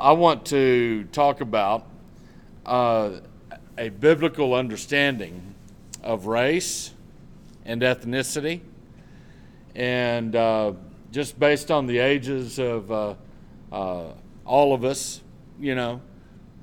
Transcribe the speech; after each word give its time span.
I 0.00 0.12
want 0.12 0.46
to 0.46 1.04
talk 1.12 1.42
about 1.42 1.86
uh, 2.64 3.20
a 3.76 3.90
biblical 3.90 4.54
understanding 4.54 5.54
of 6.02 6.24
race 6.24 6.94
and 7.66 7.82
ethnicity, 7.82 8.62
and 9.74 10.34
uh, 10.34 10.72
just 11.12 11.38
based 11.38 11.70
on 11.70 11.86
the 11.86 11.98
ages 11.98 12.58
of 12.58 12.90
uh, 12.90 13.14
uh, 13.70 14.04
all 14.46 14.72
of 14.72 14.84
us, 14.86 15.20
you 15.60 15.74
know, 15.74 16.00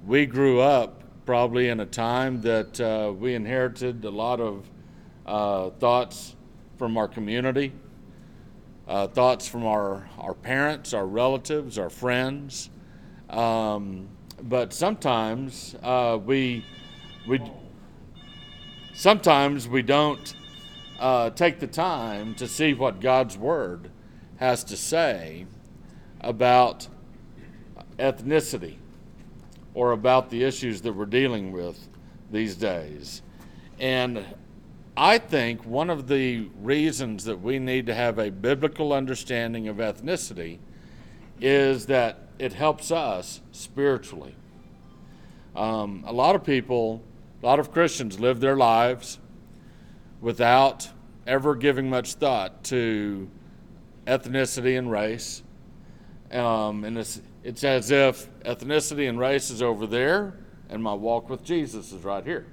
we 0.08 0.26
grew 0.26 0.60
up 0.60 1.04
probably 1.28 1.70
in 1.70 1.80
a 1.80 1.86
time 1.86 2.42
that 2.42 2.82
uh, 2.82 3.14
we 3.14 3.36
inherited 3.36 4.04
a 4.04 4.10
lot 4.10 4.40
of 4.40 4.68
uh, 5.28 5.70
thoughts 5.78 6.36
from 6.80 6.98
our 6.98 7.08
community, 7.08 7.72
thoughts 8.88 9.48
from 9.48 9.64
our, 9.64 10.10
our 10.18 10.34
parents, 10.34 10.92
our 10.92 11.06
relatives, 11.06 11.78
our 11.78 11.92
friends. 11.92 12.72
Um, 13.30 14.08
but 14.42 14.74
sometimes 14.74 15.76
uh, 15.84 16.20
we, 16.24 16.64
we, 17.28 17.42
sometimes 18.94 19.68
we 19.68 19.82
don't 19.82 20.34
uh, 21.00 21.30
take 21.32 21.60
the 21.60 21.68
time 21.68 22.36
to 22.36 22.48
see 22.48 22.74
what 22.74 23.02
God's 23.02 23.38
Word 23.38 23.92
has 24.38 24.64
to 24.66 24.78
say 24.78 25.46
about 26.22 26.88
ethnicity 28.00 28.76
or 29.74 29.92
about 29.92 30.30
the 30.30 30.44
issues 30.44 30.82
that 30.82 30.94
we're 30.94 31.06
dealing 31.06 31.52
with 31.52 31.88
these 32.32 32.56
days. 32.56 33.22
And 33.80 34.26
I 34.96 35.20
think 35.20 35.64
one 35.66 35.90
of 35.90 36.08
the 36.08 36.50
reasons 36.62 37.26
that 37.26 37.40
we 37.40 37.60
need 37.60 37.86
to 37.86 37.94
have 37.94 38.18
a 38.18 38.32
biblical 38.32 38.94
understanding 38.94 39.68
of 39.68 39.78
ethnicity 39.78 40.58
is 41.40 41.86
that 41.86 42.27
it 42.40 42.54
helps 42.54 42.92
us 42.92 43.42
spiritually. 43.52 44.36
Um, 45.56 46.04
a 46.06 46.14
lot 46.14 46.36
of 46.36 46.44
people, 46.44 47.04
a 47.42 47.46
lot 47.46 47.60
of 47.60 47.72
Christians 47.72 48.20
live 48.20 48.40
their 48.40 48.56
lives 48.56 49.20
without 50.22 50.90
ever 51.26 51.56
giving 51.56 51.90
much 51.90 52.14
thought 52.14 52.64
to 52.66 53.30
ethnicity 54.06 54.78
and 54.78 54.90
race. 54.90 55.44
Um, 56.32 56.84
and 56.84 56.98
it's, 56.98 57.22
it's 57.44 57.64
as 57.64 57.92
if 57.92 58.30
ethnicity 58.42 59.10
and 59.10 59.20
race 59.20 59.50
is 59.50 59.62
over 59.62 59.86
there, 59.86 60.34
and 60.70 60.82
my 60.82 60.94
walk 60.94 61.30
with 61.30 61.44
Jesus 61.44 61.92
is 61.92 62.04
right 62.04 62.24
here. 62.24 62.46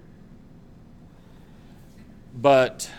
But 2.34 2.91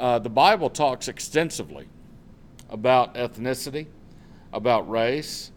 uh, 0.00 0.18
the 0.18 0.30
Bible 0.30 0.70
talks 0.70 1.06
extensively 1.06 1.88
about 2.68 3.14
ethnicity, 3.14 3.86
about 4.52 4.90
race, 4.90 5.51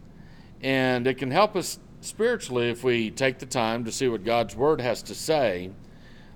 and 0.66 1.06
it 1.06 1.20
can 1.20 1.30
help 1.30 1.56
us 1.56 1.78
spiritually 2.02 2.72
if 2.72 2.84
we 2.84 3.12
take 3.12 3.38
the 3.38 3.46
time 3.46 3.86
to 3.86 3.92
see 3.92 4.08
what 4.08 4.24
God's 4.24 4.56
Word 4.56 4.82
has 4.82 5.04
to 5.04 5.14
say. 5.14 5.70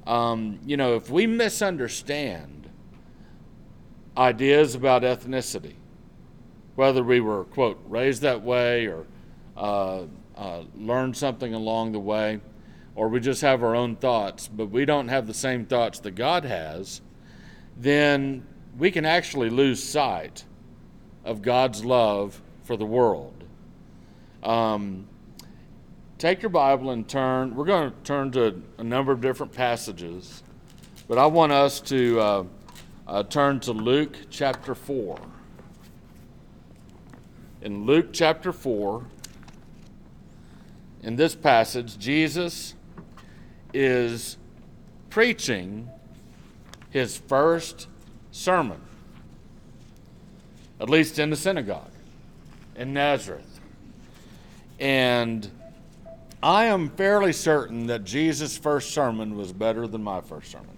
Um, 0.05 0.59
you 0.63 0.77
know, 0.77 0.95
if 0.95 1.09
we 1.09 1.25
misunderstand 1.25 2.69
ideas 4.16 4.75
about 4.75 5.02
ethnicity, 5.02 5.73
whether 6.75 7.03
we 7.03 7.19
were, 7.19 7.45
quote, 7.45 7.80
raised 7.88 8.22
that 8.22 8.44
way 8.44 8.85
or 8.85 9.07
uh, 9.57 10.03
uh, 10.38 10.61
learned 10.75 11.17
something 11.17 11.55
along 11.55 11.94
the 11.94 12.00
way, 12.00 12.39
or 12.94 13.07
we 13.07 13.19
just 13.19 13.41
have 13.41 13.63
our 13.63 13.75
own 13.75 13.95
thoughts, 13.95 14.47
but 14.47 14.67
we 14.67 14.85
don't 14.85 15.07
have 15.07 15.25
the 15.25 15.33
same 15.33 15.66
thoughts 15.66 16.00
that 16.02 16.11
God 16.11 16.45
has, 16.45 17.02
then 17.75 18.45
we 18.77 18.91
can 18.91 19.05
actually 19.05 19.50
lose 19.50 19.83
sight 19.83 20.45
of 21.25 21.41
God's 21.41 21.83
love 21.83 22.44
for 22.63 22.77
the 22.77 22.85
world. 22.85 23.38
Um, 24.43 25.07
take 26.17 26.41
your 26.41 26.49
Bible 26.49 26.91
and 26.91 27.07
turn. 27.07 27.55
We're 27.55 27.65
going 27.65 27.91
to 27.91 27.97
turn 28.03 28.31
to 28.31 28.61
a 28.77 28.83
number 28.83 29.11
of 29.11 29.19
different 29.19 29.53
passages, 29.53 30.43
but 31.07 31.17
I 31.17 31.25
want 31.25 31.51
us 31.51 31.81
to 31.81 32.19
uh, 32.19 32.43
uh, 33.07 33.23
turn 33.23 33.59
to 33.61 33.73
Luke 33.73 34.17
chapter 34.29 34.73
4. 34.73 35.19
In 37.61 37.85
Luke 37.85 38.13
chapter 38.13 38.53
4, 38.53 39.05
in 41.03 41.16
this 41.17 41.35
passage, 41.35 41.97
Jesus 41.97 42.75
is 43.73 44.38
preaching 45.09 45.89
his 46.89 47.17
first 47.17 47.88
sermon, 48.31 48.81
at 50.79 50.89
least 50.89 51.19
in 51.19 51.29
the 51.29 51.35
synagogue 51.35 51.91
in 52.75 52.94
Nazareth. 52.94 53.48
And 54.79 55.50
I 56.41 56.66
am 56.66 56.90
fairly 56.90 57.34
certain 57.34 57.88
that 57.88 58.06
Jesus' 58.06 58.57
first 58.57 58.91
sermon 58.91 59.35
was 59.35 59.51
better 59.51 59.88
than 59.88 60.03
my 60.03 60.22
first 60.22 60.51
sermon. 60.51 60.78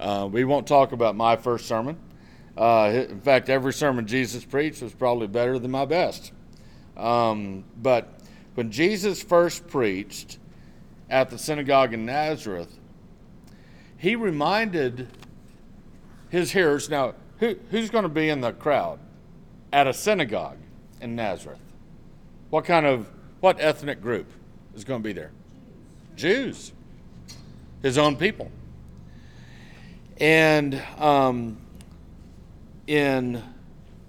Uh, 0.00 0.28
we 0.30 0.44
won't 0.44 0.66
talk 0.66 0.92
about 0.92 1.14
my 1.14 1.36
first 1.36 1.66
sermon. 1.66 1.96
Uh, 2.56 3.04
in 3.08 3.20
fact, 3.20 3.48
every 3.48 3.72
sermon 3.72 4.06
Jesus 4.06 4.44
preached 4.44 4.82
was 4.82 4.92
probably 4.92 5.28
better 5.28 5.58
than 5.58 5.70
my 5.70 5.84
best. 5.84 6.32
Um, 6.96 7.64
but 7.80 8.20
when 8.54 8.70
Jesus 8.70 9.22
first 9.22 9.66
preached 9.68 10.38
at 11.08 11.30
the 11.30 11.38
synagogue 11.38 11.94
in 11.94 12.04
Nazareth, 12.04 12.78
he 13.96 14.16
reminded 14.16 15.08
his 16.30 16.50
hearers 16.52 16.90
now, 16.90 17.14
who, 17.38 17.56
who's 17.70 17.90
going 17.90 18.02
to 18.02 18.08
be 18.08 18.28
in 18.28 18.40
the 18.40 18.52
crowd 18.52 18.98
at 19.72 19.86
a 19.86 19.94
synagogue 19.94 20.58
in 21.00 21.14
Nazareth? 21.14 21.60
What 22.50 22.64
kind 22.64 22.86
of, 22.86 23.10
what 23.40 23.60
ethnic 23.60 24.00
group 24.00 24.30
is 24.74 24.84
going 24.84 25.02
to 25.02 25.04
be 25.04 25.12
there? 25.12 25.32
Jews, 26.16 26.72
his 27.82 27.98
own 27.98 28.16
people. 28.16 28.50
And 30.18 30.80
um, 30.98 31.56
in 32.86 33.42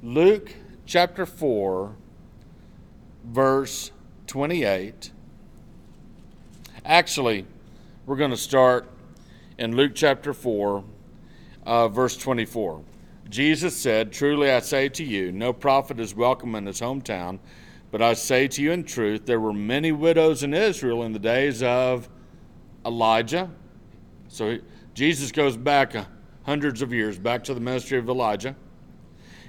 Luke 0.03 0.53
chapter 0.85 1.25
4, 1.25 1.95
verse 3.25 3.91
28. 4.27 5.11
Actually, 6.85 7.45
we're 8.05 8.15
going 8.15 8.31
to 8.31 8.37
start 8.37 8.87
in 9.57 9.75
Luke 9.75 9.93
chapter 9.95 10.33
4, 10.33 10.83
uh, 11.65 11.87
verse 11.87 12.15
24. 12.17 12.81
Jesus 13.29 13.75
said, 13.75 14.11
Truly 14.11 14.51
I 14.51 14.59
say 14.59 14.89
to 14.89 15.03
you, 15.03 15.31
no 15.31 15.51
prophet 15.51 15.99
is 15.99 16.13
welcome 16.13 16.53
in 16.53 16.65
his 16.65 16.79
hometown, 16.79 17.39
but 17.95 18.01
I 18.01 18.13
say 18.13 18.49
to 18.49 18.61
you 18.61 18.73
in 18.73 18.83
truth, 18.83 19.25
there 19.25 19.39
were 19.39 19.53
many 19.53 19.93
widows 19.93 20.43
in 20.43 20.53
Israel 20.53 21.03
in 21.03 21.13
the 21.13 21.17
days 21.17 21.63
of 21.63 22.09
Elijah. 22.85 23.49
So 24.27 24.57
Jesus 24.93 25.31
goes 25.31 25.55
back 25.55 25.95
hundreds 26.43 26.81
of 26.81 26.91
years, 26.91 27.17
back 27.17 27.45
to 27.45 27.53
the 27.53 27.61
ministry 27.61 27.97
of 27.97 28.09
Elijah. 28.09 28.53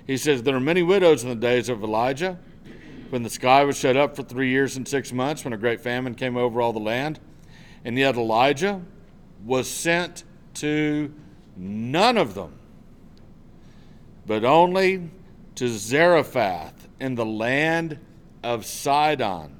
He 0.06 0.17
says, 0.17 0.45
There 0.45 0.55
are 0.55 0.61
many 0.61 0.85
widows 0.85 1.25
in 1.25 1.29
the 1.29 1.35
days 1.35 1.69
of 1.69 1.83
Elijah 1.83 2.39
when 3.11 3.25
the 3.25 3.31
sky 3.31 3.65
was 3.65 3.77
shut 3.77 3.97
up 3.97 4.15
for 4.15 4.23
three 4.23 4.51
years 4.51 4.77
and 4.77 4.87
six 4.87 5.12
months, 5.12 5.43
when 5.43 5.53
a 5.53 5.59
great 5.59 5.81
famine 5.81 6.15
came 6.15 6.37
over 6.37 6.61
all 6.61 6.73
the 6.73 6.79
land. 6.79 7.19
And 7.85 7.99
yet 7.99 8.15
Elijah 8.15 8.81
was 9.45 9.69
sent 9.69 10.23
to 10.55 11.12
none 11.56 12.17
of 12.17 12.35
them, 12.35 12.56
but 14.25 14.45
only 14.45 15.11
to 15.56 15.69
Zarephath 15.69 16.87
in 17.01 17.17
the 17.17 17.27
land 17.27 17.99
of 18.47 18.65
Sidon, 18.65 19.51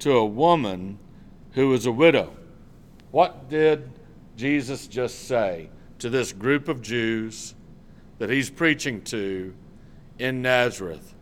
to 0.00 0.10
a 0.16 0.26
woman 0.26 0.98
who 1.52 1.68
was 1.68 1.86
a 1.86 1.92
widow. 1.92 2.36
What 3.12 3.48
did 3.48 3.88
Jesus 4.36 4.88
just 4.88 5.28
say 5.28 5.70
to 6.00 6.10
this 6.10 6.32
group 6.32 6.66
of 6.66 6.82
Jews 6.82 7.54
that 8.18 8.28
he's 8.28 8.50
preaching 8.50 9.02
to 9.02 9.54
in 10.18 10.42
Nazareth? 10.42 11.14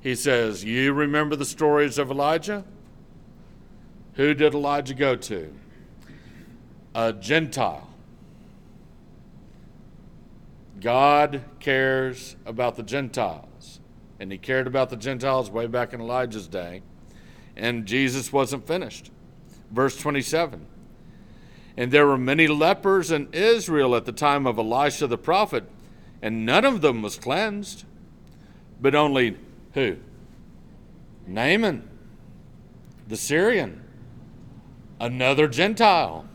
He 0.00 0.14
says, 0.14 0.64
You 0.64 0.94
remember 0.94 1.36
the 1.36 1.44
stories 1.44 1.98
of 1.98 2.10
Elijah? 2.10 2.64
Who 4.14 4.32
did 4.32 4.54
Elijah 4.54 4.94
go 4.94 5.14
to? 5.14 5.54
A 6.94 7.12
Gentile. 7.12 7.90
God 10.80 11.44
cares 11.60 12.36
about 12.46 12.76
the 12.76 12.82
Gentiles. 12.82 13.80
And 14.22 14.30
he 14.30 14.38
cared 14.38 14.68
about 14.68 14.88
the 14.88 14.96
Gentiles 14.96 15.50
way 15.50 15.66
back 15.66 15.92
in 15.92 16.00
Elijah's 16.00 16.46
day. 16.46 16.82
And 17.56 17.86
Jesus 17.86 18.32
wasn't 18.32 18.68
finished. 18.68 19.10
Verse 19.72 19.96
27 19.96 20.64
And 21.76 21.90
there 21.90 22.06
were 22.06 22.16
many 22.16 22.46
lepers 22.46 23.10
in 23.10 23.28
Israel 23.32 23.96
at 23.96 24.04
the 24.04 24.12
time 24.12 24.46
of 24.46 24.58
Elisha 24.58 25.08
the 25.08 25.18
prophet, 25.18 25.64
and 26.22 26.46
none 26.46 26.64
of 26.64 26.82
them 26.82 27.02
was 27.02 27.18
cleansed, 27.18 27.84
but 28.80 28.94
only 28.94 29.36
who? 29.74 29.96
Naaman, 31.26 31.88
the 33.08 33.16
Syrian, 33.16 33.82
another 35.00 35.48
Gentile. 35.48 36.26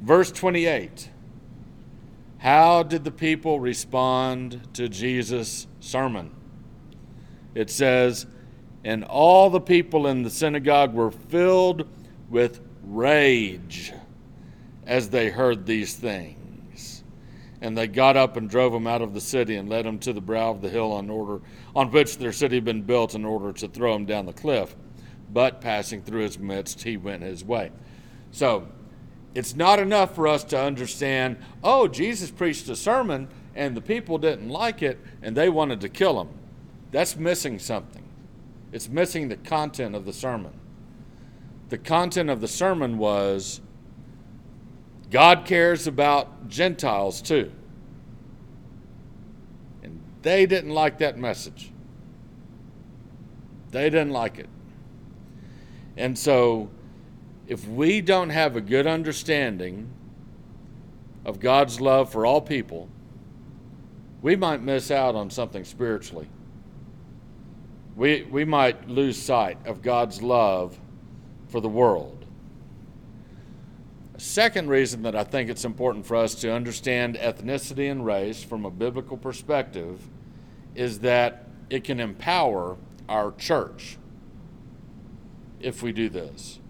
Verse 0.00 0.32
28 0.32 1.10
How 2.40 2.82
did 2.82 3.04
the 3.04 3.10
people 3.10 3.60
respond 3.60 4.68
to 4.74 4.88
Jesus' 4.88 5.66
sermon? 5.80 6.34
it 7.54 7.70
says, 7.70 8.26
And 8.84 9.04
all 9.04 9.50
the 9.50 9.60
people 9.60 10.06
in 10.06 10.22
the 10.22 10.30
synagogue 10.30 10.94
were 10.94 11.10
filled 11.10 11.88
with 12.28 12.60
rage 12.82 13.92
as 14.86 15.10
they 15.10 15.30
heard 15.30 15.66
these 15.66 15.94
things. 15.94 17.04
And 17.60 17.76
they 17.76 17.86
got 17.86 18.16
up 18.16 18.36
and 18.36 18.48
drove 18.48 18.72
him 18.72 18.86
out 18.86 19.02
of 19.02 19.12
the 19.12 19.20
city 19.20 19.56
and 19.56 19.68
led 19.68 19.84
him 19.84 19.98
to 20.00 20.12
the 20.12 20.20
brow 20.20 20.50
of 20.50 20.62
the 20.62 20.70
hill 20.70 20.92
on 20.92 21.10
order 21.10 21.42
on 21.76 21.90
which 21.90 22.16
their 22.16 22.32
city 22.32 22.56
had 22.56 22.64
been 22.64 22.82
built 22.82 23.14
in 23.14 23.24
order 23.24 23.52
to 23.52 23.68
throw 23.68 23.94
him 23.94 24.06
down 24.06 24.26
the 24.26 24.32
cliff. 24.32 24.74
But 25.32 25.60
passing 25.60 26.02
through 26.02 26.22
his 26.22 26.38
midst, 26.38 26.82
he 26.82 26.96
went 26.96 27.22
his 27.22 27.44
way. 27.44 27.70
So 28.32 28.66
it's 29.34 29.54
not 29.54 29.78
enough 29.78 30.14
for 30.14 30.26
us 30.26 30.44
to 30.44 30.60
understand, 30.60 31.36
oh, 31.62 31.86
Jesus 31.86 32.30
preached 32.30 32.68
a 32.68 32.76
sermon 32.76 33.28
and 33.54 33.76
the 33.76 33.80
people 33.80 34.18
didn't 34.18 34.48
like 34.48 34.82
it 34.82 34.98
and 35.22 35.36
they 35.36 35.48
wanted 35.48 35.80
to 35.82 35.88
kill 35.88 36.20
him. 36.20 36.28
That's 36.90 37.16
missing 37.16 37.58
something. 37.58 38.02
It's 38.72 38.88
missing 38.88 39.28
the 39.28 39.36
content 39.36 39.94
of 39.94 40.04
the 40.04 40.12
sermon. 40.12 40.52
The 41.68 41.78
content 41.78 42.30
of 42.30 42.40
the 42.40 42.48
sermon 42.48 42.98
was 42.98 43.60
God 45.10 45.44
cares 45.44 45.86
about 45.86 46.48
Gentiles 46.48 47.20
too. 47.20 47.52
And 49.82 50.00
they 50.22 50.46
didn't 50.46 50.70
like 50.70 50.98
that 50.98 51.18
message. 51.18 51.72
They 53.70 53.84
didn't 53.90 54.10
like 54.10 54.38
it. 54.38 54.48
And 55.96 56.18
so, 56.18 56.70
if 57.50 57.66
we 57.66 58.00
don't 58.00 58.30
have 58.30 58.54
a 58.54 58.60
good 58.60 58.86
understanding 58.86 59.90
of 61.24 61.40
God's 61.40 61.80
love 61.80 62.12
for 62.12 62.24
all 62.24 62.40
people, 62.40 62.88
we 64.22 64.36
might 64.36 64.62
miss 64.62 64.92
out 64.92 65.16
on 65.16 65.30
something 65.30 65.64
spiritually. 65.64 66.28
We, 67.96 68.22
we 68.22 68.44
might 68.44 68.88
lose 68.88 69.20
sight 69.20 69.58
of 69.66 69.82
God's 69.82 70.22
love 70.22 70.78
for 71.48 71.60
the 71.60 71.68
world. 71.68 72.24
A 74.14 74.20
second 74.20 74.68
reason 74.68 75.02
that 75.02 75.16
I 75.16 75.24
think 75.24 75.50
it's 75.50 75.64
important 75.64 76.06
for 76.06 76.14
us 76.14 76.36
to 76.36 76.52
understand 76.52 77.16
ethnicity 77.16 77.90
and 77.90 78.06
race 78.06 78.44
from 78.44 78.64
a 78.64 78.70
biblical 78.70 79.16
perspective 79.16 80.08
is 80.76 81.00
that 81.00 81.48
it 81.68 81.82
can 81.82 81.98
empower 81.98 82.76
our 83.08 83.32
church 83.32 83.98
if 85.58 85.82
we 85.82 85.90
do 85.90 86.08
this. 86.08 86.60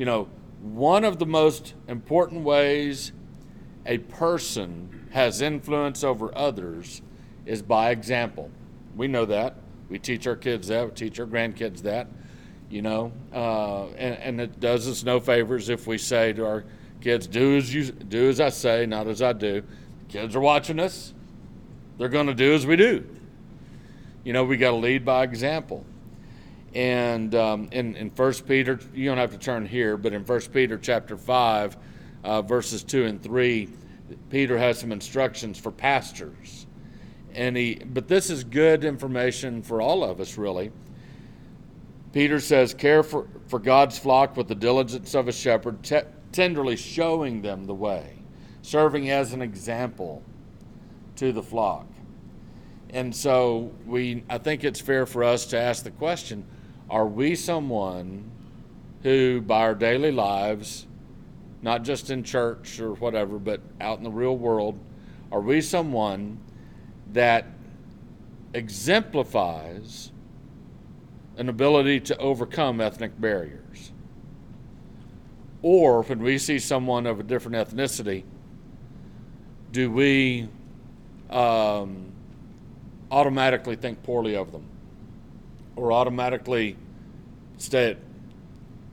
You 0.00 0.06
know, 0.06 0.30
one 0.62 1.04
of 1.04 1.18
the 1.18 1.26
most 1.26 1.74
important 1.86 2.40
ways 2.40 3.12
a 3.84 3.98
person 3.98 5.08
has 5.10 5.42
influence 5.42 6.02
over 6.02 6.34
others 6.34 7.02
is 7.44 7.60
by 7.60 7.90
example. 7.90 8.50
We 8.96 9.08
know 9.08 9.26
that. 9.26 9.56
We 9.90 9.98
teach 9.98 10.26
our 10.26 10.36
kids 10.36 10.68
that. 10.68 10.86
We 10.86 10.92
teach 10.92 11.20
our 11.20 11.26
grandkids 11.26 11.82
that. 11.82 12.06
You 12.70 12.80
know, 12.80 13.12
uh, 13.30 13.88
and, 13.88 14.16
and 14.16 14.40
it 14.40 14.58
does 14.58 14.88
us 14.88 15.04
no 15.04 15.20
favors 15.20 15.68
if 15.68 15.86
we 15.86 15.98
say 15.98 16.32
to 16.32 16.46
our 16.46 16.64
kids, 17.02 17.26
"Do 17.26 17.58
as 17.58 17.74
you 17.74 17.92
do 17.92 18.30
as 18.30 18.40
I 18.40 18.48
say, 18.48 18.86
not 18.86 19.06
as 19.06 19.20
I 19.20 19.34
do." 19.34 19.62
Kids 20.08 20.34
are 20.34 20.40
watching 20.40 20.80
us. 20.80 21.12
They're 21.98 22.08
going 22.08 22.26
to 22.26 22.34
do 22.34 22.54
as 22.54 22.64
we 22.64 22.76
do. 22.76 23.04
You 24.24 24.32
know, 24.32 24.44
we 24.44 24.56
got 24.56 24.70
to 24.70 24.76
lead 24.76 25.04
by 25.04 25.24
example. 25.24 25.84
And 26.74 27.34
um, 27.34 27.68
in 27.72 27.96
in 27.96 28.10
First 28.10 28.46
Peter, 28.46 28.78
you 28.94 29.08
don't 29.08 29.18
have 29.18 29.32
to 29.32 29.38
turn 29.38 29.66
here, 29.66 29.96
but 29.96 30.12
in 30.12 30.24
First 30.24 30.52
Peter 30.52 30.78
chapter 30.78 31.16
five, 31.16 31.76
uh, 32.22 32.42
verses 32.42 32.84
two 32.84 33.06
and 33.06 33.20
three, 33.20 33.68
Peter 34.28 34.56
has 34.56 34.78
some 34.78 34.92
instructions 34.92 35.58
for 35.58 35.72
pastors, 35.72 36.66
and 37.34 37.56
he. 37.56 37.74
But 37.74 38.06
this 38.06 38.30
is 38.30 38.44
good 38.44 38.84
information 38.84 39.62
for 39.62 39.82
all 39.82 40.04
of 40.04 40.20
us, 40.20 40.38
really. 40.38 40.70
Peter 42.12 42.38
says, 42.38 42.72
"Care 42.72 43.02
for 43.02 43.26
for 43.48 43.58
God's 43.58 43.98
flock 43.98 44.36
with 44.36 44.46
the 44.46 44.54
diligence 44.54 45.14
of 45.14 45.26
a 45.26 45.32
shepherd, 45.32 45.82
te- 45.82 46.02
tenderly 46.30 46.76
showing 46.76 47.42
them 47.42 47.66
the 47.66 47.74
way, 47.74 48.14
serving 48.62 49.10
as 49.10 49.32
an 49.32 49.42
example 49.42 50.22
to 51.16 51.32
the 51.32 51.42
flock." 51.42 51.86
And 52.90 53.14
so 53.14 53.72
we, 53.86 54.24
I 54.28 54.38
think 54.38 54.62
it's 54.64 54.80
fair 54.80 55.06
for 55.06 55.22
us 55.22 55.46
to 55.46 55.58
ask 55.58 55.84
the 55.84 55.92
question 55.92 56.44
are 56.90 57.06
we 57.06 57.36
someone 57.36 58.30
who, 59.02 59.40
by 59.40 59.60
our 59.60 59.74
daily 59.74 60.10
lives, 60.10 60.86
not 61.62 61.84
just 61.84 62.10
in 62.10 62.24
church 62.24 62.80
or 62.80 62.94
whatever, 62.94 63.38
but 63.38 63.60
out 63.80 63.98
in 63.98 64.04
the 64.04 64.10
real 64.10 64.36
world, 64.36 64.78
are 65.30 65.40
we 65.40 65.60
someone 65.60 66.38
that 67.12 67.46
exemplifies 68.52 70.10
an 71.36 71.48
ability 71.48 72.00
to 72.00 72.16
overcome 72.18 72.80
ethnic 72.80 73.18
barriers? 73.20 73.92
Or 75.62 76.02
when 76.02 76.20
we 76.20 76.38
see 76.38 76.58
someone 76.58 77.06
of 77.06 77.20
a 77.20 77.22
different 77.22 77.56
ethnicity, 77.56 78.24
do 79.72 79.90
we 79.90 80.48
um, 81.28 82.12
automatically 83.10 83.76
think 83.76 84.02
poorly 84.02 84.34
of 84.34 84.50
them? 84.50 84.64
Or 85.76 85.92
automatically 85.92 86.76
stay 87.58 87.90
at 87.92 87.98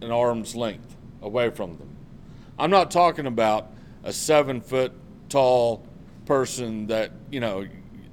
an 0.01 0.11
arm's 0.11 0.55
length 0.55 0.95
away 1.21 1.49
from 1.49 1.77
them. 1.77 1.89
I'm 2.59 2.69
not 2.69 2.91
talking 2.91 3.25
about 3.25 3.71
a 4.03 4.13
seven 4.13 4.61
foot 4.61 4.93
tall 5.29 5.85
person 6.25 6.87
that 6.87 7.11
you 7.31 7.39
know 7.39 7.65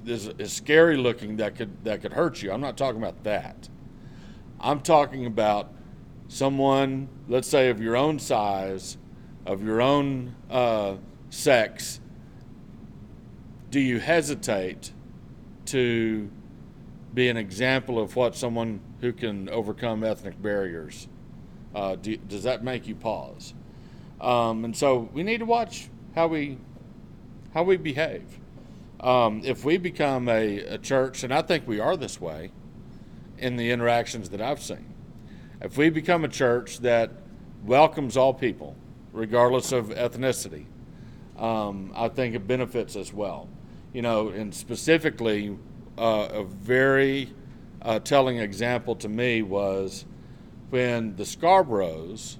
is, 0.05 0.27
is 0.37 0.53
scary 0.53 0.97
looking 0.97 1.37
that 1.37 1.55
could 1.55 1.83
that 1.83 2.01
could 2.01 2.13
hurt 2.13 2.41
you. 2.41 2.51
I'm 2.51 2.61
not 2.61 2.77
talking 2.77 3.01
about 3.01 3.23
that. 3.23 3.69
I'm 4.59 4.81
talking 4.81 5.25
about 5.25 5.71
someone, 6.27 7.09
let's 7.27 7.47
say, 7.47 7.69
of 7.69 7.81
your 7.81 7.95
own 7.95 8.19
size, 8.19 8.97
of 9.45 9.63
your 9.63 9.81
own 9.81 10.35
uh, 10.49 10.95
sex. 11.29 11.99
Do 13.69 13.79
you 13.79 13.99
hesitate 13.99 14.91
to 15.65 16.29
be 17.15 17.29
an 17.29 17.37
example 17.37 17.97
of 17.97 18.15
what 18.17 18.35
someone 18.35 18.81
who 18.99 19.13
can 19.13 19.47
overcome 19.49 20.03
ethnic 20.03 20.39
barriers. 20.41 21.07
Uh, 21.73 21.95
do, 21.95 22.17
does 22.17 22.43
that 22.43 22.63
make 22.63 22.87
you 22.87 22.95
pause? 22.95 23.53
Um, 24.19 24.65
and 24.65 24.75
so 24.75 25.09
we 25.13 25.23
need 25.23 25.39
to 25.39 25.45
watch 25.45 25.89
how 26.13 26.27
we 26.27 26.57
how 27.53 27.63
we 27.63 27.77
behave. 27.77 28.39
Um, 28.99 29.41
if 29.45 29.63
we 29.63 29.77
become 29.77 30.27
a, 30.27 30.59
a 30.59 30.77
church, 30.77 31.23
and 31.23 31.33
I 31.33 31.41
think 31.41 31.65
we 31.65 31.79
are 31.79 31.95
this 31.95 32.19
way 32.19 32.51
in 33.37 33.55
the 33.55 33.71
interactions 33.71 34.29
that 34.29 34.41
I've 34.41 34.61
seen, 34.61 34.93
if 35.61 35.77
we 35.77 35.89
become 35.89 36.25
a 36.25 36.27
church 36.27 36.79
that 36.79 37.11
welcomes 37.63 38.17
all 38.17 38.33
people, 38.33 38.75
regardless 39.13 39.71
of 39.71 39.87
ethnicity, 39.87 40.65
um, 41.37 41.93
I 41.95 42.09
think 42.09 42.35
it 42.35 42.45
benefits 42.45 42.97
us 42.97 43.13
well. 43.13 43.47
You 43.93 44.01
know, 44.01 44.29
and 44.29 44.53
specifically 44.53 45.57
uh, 45.97 46.27
a 46.31 46.43
very 46.43 47.33
uh, 47.81 47.99
telling 47.99 48.37
example 48.37 48.95
to 48.95 49.09
me 49.09 49.41
was 49.41 50.05
when 50.69 51.15
the 51.15 51.23
Scarboroughs 51.23 52.37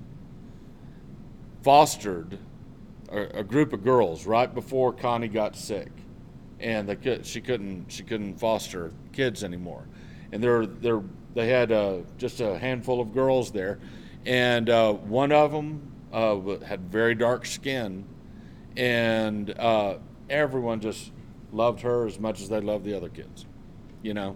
fostered 1.62 2.40
a, 3.10 3.40
a, 3.40 3.44
group 3.44 3.74
of 3.74 3.84
girls 3.84 4.26
right 4.26 4.54
before 4.54 4.92
Connie 4.92 5.28
got 5.28 5.56
sick, 5.56 5.92
and 6.60 6.90
they 6.90 6.96
could, 6.96 7.26
she 7.26 7.42
couldn't 7.42 7.92
she 7.92 8.04
couldn't 8.04 8.40
foster 8.40 8.92
kids 9.14 9.44
anymore, 9.44 9.88
and 10.32 10.44
they're 10.44 10.66
they're 10.66 11.04
they 11.34 11.48
had 11.48 11.72
uh, 11.72 11.98
just 12.18 12.40
a 12.40 12.58
handful 12.58 13.00
of 13.00 13.14
girls 13.14 13.52
there, 13.52 13.80
and 14.26 14.70
uh, 14.70 14.94
one 14.94 15.32
of 15.32 15.52
them 15.52 15.92
uh, 16.12 16.58
had 16.66 16.92
very 16.92 17.14
dark 17.14 17.46
skin, 17.46 18.06
and 18.76 19.58
uh, 19.60 19.98
everyone 20.30 20.80
just 20.80 21.12
loved 21.56 21.82
her 21.82 22.06
as 22.06 22.20
much 22.20 22.42
as 22.42 22.50
they 22.50 22.60
loved 22.60 22.86
the 22.86 22.96
other 22.96 23.10
kids, 23.10 23.46
you 24.04 24.14
know. 24.14 24.36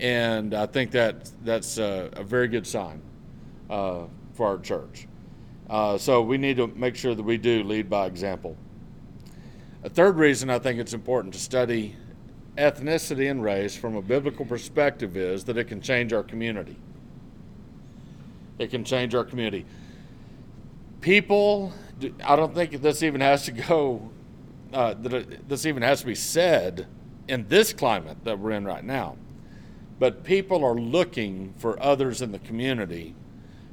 And 0.00 0.54
I 0.54 0.66
think 0.66 0.92
that 0.92 1.30
that's 1.44 1.78
a, 1.78 2.10
a 2.14 2.22
very 2.22 2.48
good 2.48 2.66
sign 2.66 3.02
uh, 3.68 4.04
for 4.34 4.46
our 4.46 4.58
church. 4.58 5.06
Uh, 5.68 5.98
so 5.98 6.22
we 6.22 6.38
need 6.38 6.56
to 6.56 6.66
make 6.68 6.96
sure 6.96 7.14
that 7.14 7.22
we 7.22 7.36
do 7.36 7.62
lead 7.62 7.88
by 7.88 8.06
example. 8.06 8.56
A 9.82 9.88
third 9.88 10.16
reason 10.16 10.50
I 10.50 10.58
think 10.58 10.78
it's 10.80 10.94
important 10.94 11.34
to 11.34 11.40
study 11.40 11.96
ethnicity 12.56 13.30
and 13.30 13.42
race 13.42 13.76
from 13.76 13.96
a 13.96 14.02
biblical 14.02 14.44
perspective 14.44 15.16
is 15.16 15.44
that 15.44 15.56
it 15.56 15.64
can 15.64 15.80
change 15.80 16.12
our 16.12 16.22
community. 16.22 16.76
It 18.58 18.70
can 18.70 18.84
change 18.84 19.14
our 19.14 19.24
community. 19.24 19.66
People, 21.00 21.72
I 22.24 22.36
don't 22.36 22.54
think 22.54 22.80
this 22.80 23.02
even 23.02 23.20
has 23.20 23.44
to 23.46 23.52
go 23.52 24.10
uh, 24.74 24.94
that 24.94 25.48
this 25.48 25.64
even 25.64 25.82
has 25.82 26.00
to 26.00 26.06
be 26.06 26.14
said 26.14 26.86
in 27.28 27.46
this 27.48 27.72
climate 27.72 28.18
that 28.24 28.38
we're 28.38 28.50
in 28.50 28.64
right 28.64 28.84
now. 28.84 29.16
But 29.98 30.24
people 30.24 30.64
are 30.64 30.74
looking 30.74 31.54
for 31.56 31.80
others 31.80 32.20
in 32.20 32.32
the 32.32 32.40
community 32.40 33.14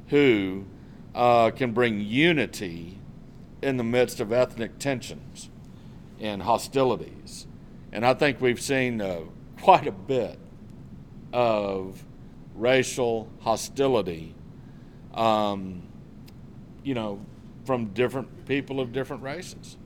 who 0.08 0.64
uh, 1.14 1.50
can 1.50 1.72
bring 1.72 2.00
unity 2.00 2.98
in 3.60 3.76
the 3.76 3.84
midst 3.84 4.20
of 4.20 4.32
ethnic 4.32 4.78
tensions 4.78 5.50
and 6.20 6.42
hostilities. 6.42 7.46
And 7.90 8.06
I 8.06 8.14
think 8.14 8.40
we've 8.40 8.60
seen 8.60 9.00
uh, 9.00 9.20
quite 9.60 9.86
a 9.86 9.92
bit 9.92 10.38
of 11.32 12.04
racial 12.54 13.28
hostility, 13.40 14.34
um, 15.14 15.82
you 16.84 16.94
know, 16.94 17.20
from 17.64 17.86
different 17.86 18.46
people 18.46 18.80
of 18.80 18.92
different 18.92 19.22
races, 19.22 19.76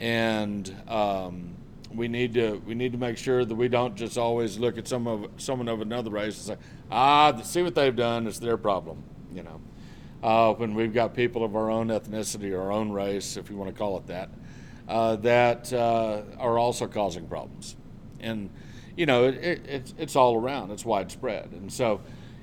and 0.00 0.74
um, 0.88 1.54
we 1.94 2.08
need 2.08 2.34
to 2.34 2.62
we 2.66 2.74
need 2.74 2.92
to 2.92 2.98
make 2.98 3.16
sure 3.16 3.44
that 3.44 3.54
we 3.54 3.68
don't 3.68 3.96
just 3.96 4.18
always 4.18 4.58
look 4.58 4.78
at 4.78 4.86
some 4.86 5.06
of 5.06 5.26
someone 5.36 5.68
of 5.68 5.80
another 5.80 6.10
race 6.10 6.48
and 6.48 6.58
say, 6.58 6.66
ah, 6.90 7.40
see 7.42 7.62
what 7.62 7.74
they've 7.74 7.96
done, 7.96 8.26
it's 8.26 8.38
their 8.38 8.56
problem, 8.56 9.02
you 9.32 9.42
know. 9.42 9.60
Uh, 10.22 10.52
when 10.54 10.74
we've 10.74 10.92
got 10.92 11.14
people 11.14 11.44
of 11.44 11.54
our 11.54 11.70
own 11.70 11.88
ethnicity 11.88 12.52
or 12.52 12.62
our 12.62 12.72
own 12.72 12.90
race, 12.90 13.36
if 13.36 13.48
you 13.48 13.56
want 13.56 13.72
to 13.72 13.78
call 13.78 13.96
it 13.96 14.06
that, 14.08 14.28
uh, 14.88 15.14
that 15.16 15.72
uh, 15.72 16.22
are 16.38 16.58
also 16.58 16.88
causing 16.88 17.26
problems, 17.26 17.76
and 18.20 18.50
you 18.96 19.06
know 19.06 19.24
it, 19.24 19.34
it, 19.36 19.66
it's 19.66 19.94
it's 19.96 20.16
all 20.16 20.36
around, 20.36 20.70
it's 20.70 20.84
widespread, 20.84 21.50
and 21.52 21.72
so 21.72 22.00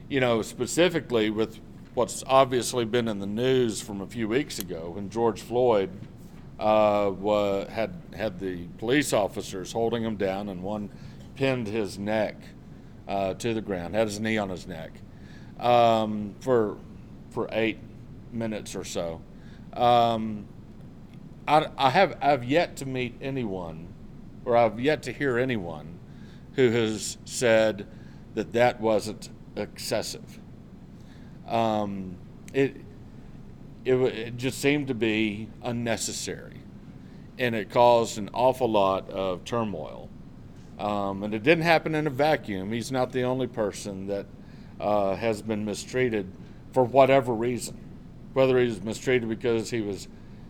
you 0.10 0.20
know 0.20 0.42
specifically 0.42 1.30
with 1.30 1.60
what's 1.94 2.24
obviously 2.28 2.84
been 2.84 3.08
in 3.08 3.20
the 3.20 3.26
news 3.26 3.82
from 3.82 4.02
a 4.02 4.06
few 4.06 4.28
weeks 4.28 4.60
ago 4.60 4.92
when 4.94 5.10
George 5.10 5.42
Floyd 5.42 5.90
uh, 6.60 7.66
had 7.66 7.94
had 8.16 8.40
the 8.40 8.68
police 8.78 9.14
officers 9.14 9.72
holding 9.72 10.04
him 10.04 10.16
down, 10.16 10.50
and 10.50 10.64
one 10.64 10.90
pinned 11.36 11.68
his 11.68 12.00
neck 12.00 12.36
uh, 13.08 13.34
to 13.36 13.54
the 13.54 13.62
ground, 13.62 13.96
had 13.96 14.08
his 14.08 14.20
knee 14.20 14.38
on 14.38 14.50
his 14.50 14.68
neck 14.68 14.92
um, 15.60 16.36
for 16.40 16.78
for 17.30 17.50
eight 17.52 17.80
minutes 18.32 18.76
or 18.76 18.84
so. 18.84 19.22
Um, 19.74 20.46
I, 21.48 21.68
I 21.78 21.90
have 21.90 22.18
I've 22.22 22.44
yet 22.44 22.78
to 22.78 22.86
meet 22.86 23.16
anyone, 23.22 23.88
or 24.46 24.56
I've 24.56 24.80
yet 24.80 25.04
to 25.04 25.12
hear 25.12 25.38
anyone, 25.38 26.00
who 26.54 26.72
has 26.72 27.18
said 27.26 27.88
that 28.34 28.54
that 28.54 28.80
wasn't 28.80 29.30
excessive. 29.56 30.40
Um, 31.48 32.18
it 32.54 32.78
it, 33.86 33.96
it 33.96 34.38
just 34.38 34.60
seemed 34.60 34.88
to 34.88 34.96
be 34.96 35.48
unnecessary, 35.64 36.62
and 37.38 37.56
it 37.56 37.70
caused 37.70 38.18
an 38.18 38.30
awful 38.34 38.70
lot 38.70 39.10
of 39.10 39.46
turmoil. 39.46 40.10
Um, 40.80 41.24
and 41.24 41.34
it 41.34 41.44
didn't 41.44 41.64
happen 41.64 41.96
in 41.96 42.06
a 42.06 42.10
vacuum. 42.10 42.72
He's 42.72 42.92
not 42.92 43.12
the 43.12 43.24
only 43.24 43.48
person 43.48 44.08
that 44.08 44.26
uh, 44.80 45.16
has 45.16 45.42
been 45.42 45.64
mistreated 45.64 46.30
for 46.74 46.84
whatever 46.84 47.34
reason, 47.34 47.80
whether 48.34 48.60
he 48.60 48.66
was 48.66 48.82
mistreated 48.82 49.30
because 49.30 49.70
he 49.70 49.80
was 49.80 50.10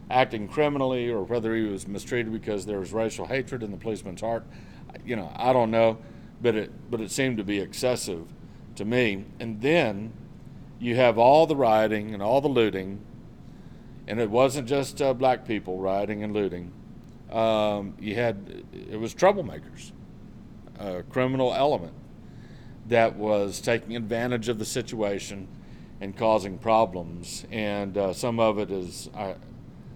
acting 0.09 0.47
criminally 0.47 1.09
or 1.09 1.23
whether 1.23 1.55
he 1.55 1.63
was 1.63 1.87
mistreated 1.87 2.31
because 2.31 2.65
there 2.65 2.79
was 2.79 2.93
racial 2.93 3.27
hatred 3.27 3.61
in 3.61 3.69
the 3.69 3.77
policeman's 3.77 4.21
heart. 4.21 4.45
You 5.05 5.15
know, 5.15 5.31
I 5.35 5.53
don't 5.53 5.69
know, 5.69 5.99
but 6.41 6.55
it 6.55 6.71
but 6.89 7.01
it 7.01 7.11
seemed 7.11 7.37
to 7.37 7.43
be 7.43 7.59
excessive 7.59 8.27
to 8.75 8.85
me. 8.85 9.25
And 9.39 9.61
then 9.61 10.13
you 10.79 10.95
have 10.95 11.17
all 11.17 11.45
the 11.45 11.55
rioting 11.55 12.13
and 12.13 12.23
all 12.23 12.41
the 12.41 12.47
looting 12.47 13.01
and 14.07 14.19
it 14.19 14.29
wasn't 14.29 14.67
just 14.67 15.01
uh, 15.01 15.13
black 15.13 15.45
people 15.45 15.79
rioting 15.79 16.23
and 16.23 16.33
looting. 16.33 16.71
Um, 17.31 17.95
you 17.99 18.15
had 18.15 18.63
it 18.73 18.99
was 18.99 19.13
troublemakers, 19.13 19.91
a 20.79 21.03
criminal 21.03 21.53
element 21.53 21.93
that 22.87 23.15
was 23.15 23.59
taking 23.59 23.95
advantage 23.95 24.47
of 24.47 24.59
the 24.59 24.65
situation 24.65 25.47
and 26.01 26.15
causing 26.15 26.57
problems. 26.57 27.45
And 27.51 27.97
uh, 27.97 28.13
some 28.13 28.39
of 28.39 28.59
it 28.59 28.69
is, 28.69 29.09
I, 29.15 29.35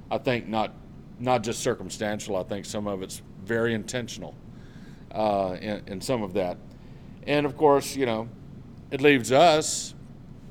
I 0.09 0.17
think, 0.17 0.47
not 0.47 0.73
not 1.19 1.43
just 1.43 1.59
circumstantial. 1.61 2.35
I 2.35 2.43
think 2.43 2.65
some 2.65 2.87
of 2.87 3.03
it's 3.03 3.21
very 3.43 3.73
intentional 3.73 4.35
uh, 5.11 5.57
in, 5.59 5.83
in 5.87 6.01
some 6.01 6.23
of 6.23 6.33
that. 6.33 6.57
And 7.27 7.45
of 7.45 7.57
course, 7.57 7.95
you 7.95 8.05
know, 8.05 8.29
it 8.89 9.01
leaves 9.01 9.31
us, 9.31 9.93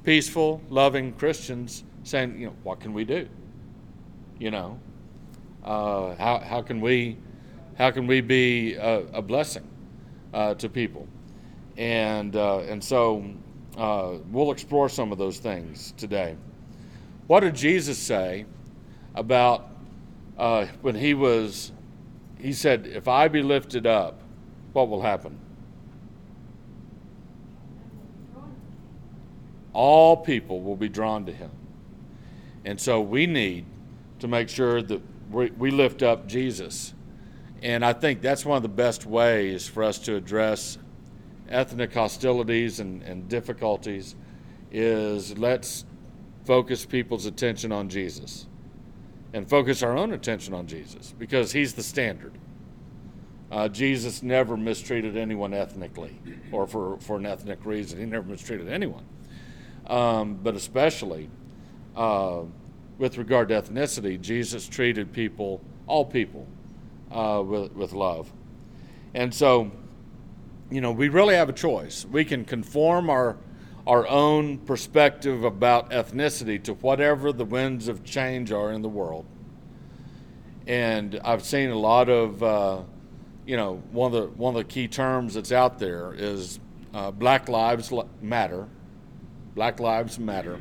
peaceful, 0.04 0.60
loving 0.68 1.12
Christians, 1.14 1.84
saying, 2.04 2.38
you 2.38 2.46
know, 2.46 2.56
what 2.62 2.80
can 2.80 2.92
we 2.92 3.04
do? 3.04 3.28
You 4.38 4.52
know, 4.52 4.78
uh, 5.64 6.14
how 6.14 6.38
how 6.38 6.62
can 6.62 6.80
we 6.80 7.16
how 7.76 7.90
can 7.90 8.06
we 8.06 8.20
be 8.20 8.74
a, 8.74 9.00
a 9.14 9.22
blessing 9.22 9.68
uh, 10.32 10.54
to 10.54 10.68
people? 10.68 11.08
And 11.76 12.36
uh, 12.36 12.60
and 12.60 12.82
so 12.82 13.24
uh, 13.76 14.14
we'll 14.30 14.52
explore 14.52 14.88
some 14.88 15.10
of 15.10 15.18
those 15.18 15.38
things 15.38 15.92
today. 15.96 16.36
What 17.26 17.40
did 17.40 17.56
Jesus 17.56 17.98
say 17.98 18.46
about 19.14 19.68
uh, 20.38 20.66
when 20.82 20.94
he 20.94 21.14
was? 21.14 21.72
He 22.38 22.52
said, 22.52 22.86
"If 22.86 23.08
I 23.08 23.26
be 23.26 23.42
lifted 23.42 23.86
up, 23.86 24.20
what 24.72 24.88
will 24.88 25.02
happen?" 25.02 25.38
All 29.72 30.16
people 30.16 30.60
will 30.60 30.76
be 30.76 30.88
drawn 30.88 31.26
to 31.26 31.32
him. 31.32 31.50
And 32.64 32.80
so 32.80 33.00
we 33.00 33.26
need 33.26 33.64
to 34.20 34.28
make 34.28 34.48
sure 34.48 34.82
that 34.82 35.00
we, 35.30 35.50
we 35.50 35.70
lift 35.70 36.02
up 36.02 36.26
Jesus. 36.26 36.94
And 37.62 37.84
I 37.84 37.92
think 37.92 38.20
that's 38.20 38.44
one 38.44 38.56
of 38.56 38.62
the 38.62 38.68
best 38.68 39.06
ways 39.06 39.66
for 39.66 39.82
us 39.82 39.98
to 40.00 40.16
address 40.16 40.78
ethnic 41.48 41.92
hostilities 41.94 42.80
and, 42.80 43.02
and 43.02 43.28
difficulties 43.28 44.14
is 44.70 45.36
let's 45.38 45.84
focus 46.44 46.84
people's 46.84 47.26
attention 47.26 47.72
on 47.72 47.88
Jesus 47.88 48.46
and 49.32 49.48
focus 49.48 49.82
our 49.82 49.96
own 49.96 50.12
attention 50.12 50.54
on 50.54 50.66
Jesus 50.66 51.14
because 51.18 51.52
he's 51.52 51.74
the 51.74 51.82
standard. 51.82 52.32
Uh, 53.50 53.68
Jesus 53.68 54.22
never 54.22 54.56
mistreated 54.56 55.16
anyone 55.16 55.54
ethnically 55.54 56.18
or 56.52 56.66
for, 56.66 56.98
for 57.00 57.16
an 57.16 57.26
ethnic 57.26 57.64
reason. 57.64 57.98
He 57.98 58.04
never 58.04 58.26
mistreated 58.26 58.68
anyone. 58.68 59.06
Um, 59.86 60.34
but 60.42 60.54
especially 60.54 61.30
uh, 61.96 62.42
with 62.98 63.16
regard 63.16 63.48
to 63.48 63.62
ethnicity, 63.62 64.20
Jesus 64.20 64.68
treated 64.68 65.12
people, 65.12 65.60
all 65.86 66.04
people, 66.04 66.46
uh, 67.10 67.42
with, 67.44 67.72
with 67.72 67.92
love. 67.92 68.30
And 69.14 69.32
so, 69.32 69.70
you 70.70 70.80
know, 70.80 70.92
we 70.92 71.08
really 71.08 71.34
have 71.34 71.48
a 71.48 71.52
choice. 71.52 72.04
We 72.04 72.24
can 72.24 72.44
conform 72.44 73.08
our, 73.08 73.36
our 73.86 74.06
own 74.06 74.58
perspective 74.58 75.44
about 75.44 75.90
ethnicity 75.90 76.62
to 76.64 76.74
whatever 76.74 77.32
the 77.32 77.44
winds 77.44 77.88
of 77.88 78.04
change 78.04 78.52
are 78.52 78.72
in 78.72 78.82
the 78.82 78.88
world. 78.88 79.24
And 80.66 81.18
I've 81.24 81.44
seen 81.44 81.70
a 81.70 81.78
lot 81.78 82.10
of, 82.10 82.42
uh, 82.42 82.82
you 83.46 83.56
know, 83.56 83.82
one 83.92 84.14
of 84.14 84.22
the 84.22 84.28
one 84.36 84.54
of 84.54 84.58
the 84.58 84.70
key 84.70 84.88
terms 84.88 85.32
that's 85.32 85.52
out 85.52 85.78
there 85.78 86.12
is 86.14 86.60
uh, 86.92 87.10
Black 87.10 87.48
Lives 87.48 87.90
Matter. 88.20 88.68
Black 89.54 89.80
Lives 89.80 90.18
Matter. 90.18 90.60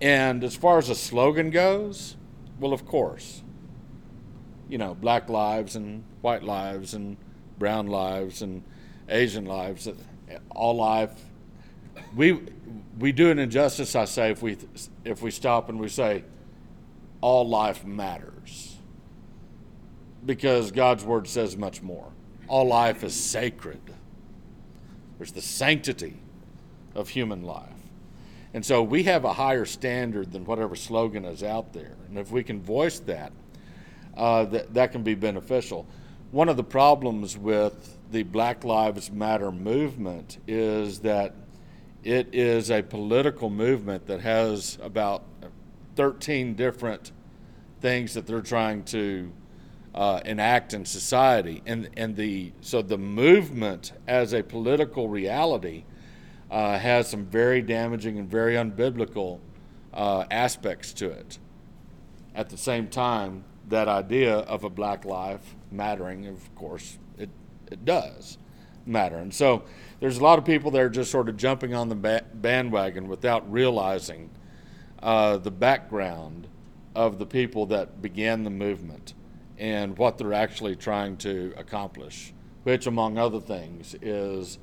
And 0.00 0.44
as 0.44 0.54
far 0.54 0.78
as 0.78 0.88
a 0.90 0.94
slogan 0.94 1.50
goes, 1.50 2.16
well, 2.60 2.72
of 2.72 2.86
course, 2.86 3.42
you 4.68 4.78
know, 4.78 4.94
black 4.94 5.28
lives 5.28 5.76
and 5.76 6.04
white 6.20 6.42
lives 6.42 6.94
and 6.94 7.16
brown 7.58 7.86
lives 7.86 8.42
and 8.42 8.62
Asian 9.08 9.46
lives, 9.46 9.86
uh, 9.86 9.94
all 10.50 10.76
life. 10.76 11.12
We 12.14 12.40
we 12.98 13.12
do 13.12 13.30
an 13.30 13.38
injustice, 13.38 13.94
I 13.94 14.04
say, 14.06 14.30
if 14.30 14.42
we 14.42 14.56
if 15.04 15.22
we 15.22 15.30
stop 15.30 15.68
and 15.68 15.78
we 15.78 15.88
say 15.88 16.24
all 17.20 17.48
life 17.48 17.84
matters, 17.84 18.76
because 20.24 20.70
God's 20.72 21.04
word 21.04 21.28
says 21.28 21.56
much 21.56 21.82
more. 21.82 22.12
All 22.48 22.66
life 22.66 23.02
is 23.02 23.14
sacred. 23.14 23.80
There's 25.18 25.32
the 25.32 25.42
sanctity 25.42 26.20
of 26.94 27.08
human 27.08 27.42
life. 27.42 27.75
And 28.54 28.64
so 28.64 28.82
we 28.82 29.02
have 29.04 29.24
a 29.24 29.32
higher 29.32 29.64
standard 29.64 30.32
than 30.32 30.44
whatever 30.44 30.76
slogan 30.76 31.24
is 31.24 31.42
out 31.42 31.72
there. 31.72 31.96
And 32.08 32.18
if 32.18 32.30
we 32.30 32.42
can 32.42 32.62
voice 32.62 33.00
that, 33.00 33.32
uh, 34.16 34.44
that, 34.46 34.74
that 34.74 34.92
can 34.92 35.02
be 35.02 35.14
beneficial. 35.14 35.86
One 36.30 36.48
of 36.48 36.56
the 36.56 36.64
problems 36.64 37.36
with 37.36 37.98
the 38.10 38.22
Black 38.22 38.64
Lives 38.64 39.10
Matter 39.10 39.52
movement 39.52 40.38
is 40.46 41.00
that 41.00 41.34
it 42.02 42.28
is 42.32 42.70
a 42.70 42.82
political 42.82 43.50
movement 43.50 44.06
that 44.06 44.20
has 44.20 44.78
about 44.80 45.24
13 45.96 46.54
different 46.54 47.12
things 47.80 48.14
that 48.14 48.26
they're 48.26 48.40
trying 48.40 48.84
to 48.84 49.32
uh, 49.94 50.20
enact 50.24 50.72
in 50.74 50.84
society. 50.84 51.62
And, 51.66 51.88
and 51.96 52.14
the, 52.14 52.52
so 52.60 52.82
the 52.82 52.98
movement 52.98 53.92
as 54.06 54.32
a 54.34 54.42
political 54.42 55.08
reality 55.08 55.84
uh, 56.50 56.78
has 56.78 57.08
some 57.08 57.24
very 57.26 57.62
damaging 57.62 58.18
and 58.18 58.30
very 58.30 58.54
unbiblical 58.54 59.40
uh, 59.92 60.24
aspects 60.30 60.92
to 60.94 61.10
it. 61.10 61.38
At 62.34 62.50
the 62.50 62.56
same 62.56 62.88
time, 62.88 63.44
that 63.68 63.88
idea 63.88 64.36
of 64.38 64.64
a 64.64 64.70
black 64.70 65.04
life 65.04 65.56
mattering, 65.70 66.26
of 66.26 66.54
course, 66.54 66.98
it, 67.18 67.30
it 67.70 67.84
does 67.84 68.38
matter. 68.84 69.16
And 69.16 69.34
so 69.34 69.64
there's 70.00 70.18
a 70.18 70.22
lot 70.22 70.38
of 70.38 70.44
people 70.44 70.70
that 70.72 70.80
are 70.80 70.90
just 70.90 71.10
sort 71.10 71.28
of 71.28 71.36
jumping 71.36 71.74
on 71.74 71.88
the 71.88 71.94
ba- 71.94 72.24
bandwagon 72.34 73.08
without 73.08 73.50
realizing 73.50 74.30
uh, 75.02 75.38
the 75.38 75.50
background 75.50 76.46
of 76.94 77.18
the 77.18 77.26
people 77.26 77.66
that 77.66 78.00
began 78.00 78.44
the 78.44 78.50
movement 78.50 79.14
and 79.58 79.96
what 79.98 80.18
they're 80.18 80.32
actually 80.32 80.76
trying 80.76 81.16
to 81.16 81.52
accomplish, 81.56 82.32
which, 82.62 82.86
among 82.86 83.18
other 83.18 83.40
things, 83.40 83.94
is 84.02 84.58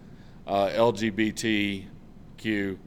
uh, 0.48 0.70
LGBTQ 0.70 2.78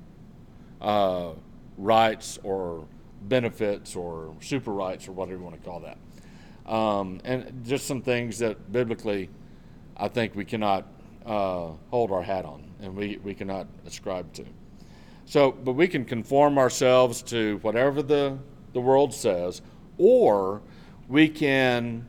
uh, 0.81 1.31
rights 1.79 2.39
or 2.43 2.87
benefits 3.23 3.97
or 3.97 4.35
super 4.41 4.73
rights 4.73 5.09
or 5.09 5.13
whatever 5.13 5.39
you 5.39 5.45
want 5.45 5.61
to 5.61 5.69
call 5.69 5.81
that. 5.81 5.99
Um, 6.71 7.21
and 7.25 7.65
just 7.65 7.87
some 7.87 8.03
things 8.03 8.39
that 8.41 8.73
biblically 8.73 9.31
I 9.97 10.09
think 10.09 10.35
we 10.35 10.45
cannot 10.45 10.87
uh, 11.25 11.71
hold 11.91 12.13
our 12.13 12.23
hat 12.23 12.45
on 12.45 12.65
and 12.81 12.95
we, 12.95 13.19
we 13.23 13.35
cannot 13.35 13.67
ascribe 13.87 14.33
to. 14.35 14.45
So, 15.25 15.51
but 15.51 15.73
we 15.73 15.89
can 15.89 16.05
conform 16.05 16.59
ourselves 16.59 17.23
to 17.25 17.59
whatever 17.63 18.03
the, 18.03 18.39
the 18.75 18.81
world 18.81 19.13
says, 19.13 19.63
or 19.99 20.61
we 21.09 21.29
can 21.29 22.07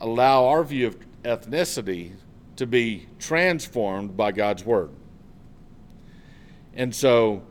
allow 0.00 0.46
our 0.46 0.64
view 0.64 0.88
of 0.88 0.98
ethnicity 1.22 2.12
to 2.56 2.66
be 2.66 3.06
transformed 3.18 4.16
by 4.16 4.32
God's 4.32 4.64
Word. 4.64 4.90
And 6.74 6.94
so 6.94 7.42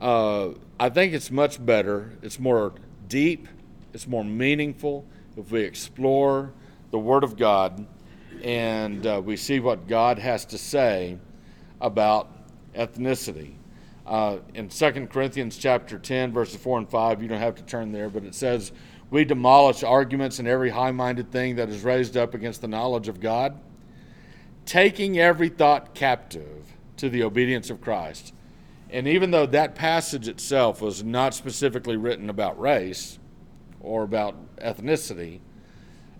uh, 0.00 0.50
I 0.78 0.88
think 0.88 1.12
it's 1.12 1.30
much 1.30 1.64
better, 1.64 2.12
it's 2.22 2.38
more 2.38 2.74
deep, 3.08 3.48
it's 3.92 4.06
more 4.06 4.24
meaningful 4.24 5.04
if 5.36 5.50
we 5.50 5.62
explore 5.62 6.52
the 6.90 6.98
Word 6.98 7.24
of 7.24 7.36
God 7.36 7.86
and 8.42 9.06
uh, 9.06 9.20
we 9.24 9.36
see 9.36 9.60
what 9.60 9.88
God 9.88 10.18
has 10.18 10.44
to 10.46 10.58
say 10.58 11.18
about 11.80 12.28
ethnicity. 12.74 13.54
Uh, 14.06 14.38
in 14.54 14.68
2 14.68 15.08
Corinthians 15.10 15.58
chapter 15.58 15.98
10, 15.98 16.32
verses 16.32 16.56
4 16.56 16.78
and 16.78 16.90
5, 16.90 17.22
you 17.22 17.28
don't 17.28 17.40
have 17.40 17.56
to 17.56 17.62
turn 17.64 17.92
there, 17.92 18.08
but 18.08 18.24
it 18.24 18.34
says, 18.34 18.72
We 19.10 19.24
demolish 19.24 19.82
arguments 19.82 20.38
and 20.38 20.48
every 20.48 20.70
high 20.70 20.92
minded 20.92 21.30
thing 21.30 21.56
that 21.56 21.68
is 21.68 21.82
raised 21.82 22.16
up 22.16 22.34
against 22.34 22.60
the 22.60 22.68
knowledge 22.68 23.08
of 23.08 23.20
God, 23.20 23.58
taking 24.68 25.18
every 25.18 25.48
thought 25.48 25.94
captive 25.94 26.74
to 26.98 27.08
the 27.08 27.22
obedience 27.22 27.70
of 27.70 27.80
Christ. 27.80 28.34
And 28.90 29.08
even 29.08 29.30
though 29.30 29.46
that 29.46 29.74
passage 29.74 30.28
itself 30.28 30.82
was 30.82 31.02
not 31.02 31.32
specifically 31.32 31.96
written 31.96 32.28
about 32.28 32.60
race 32.60 33.18
or 33.80 34.02
about 34.02 34.56
ethnicity, 34.58 35.40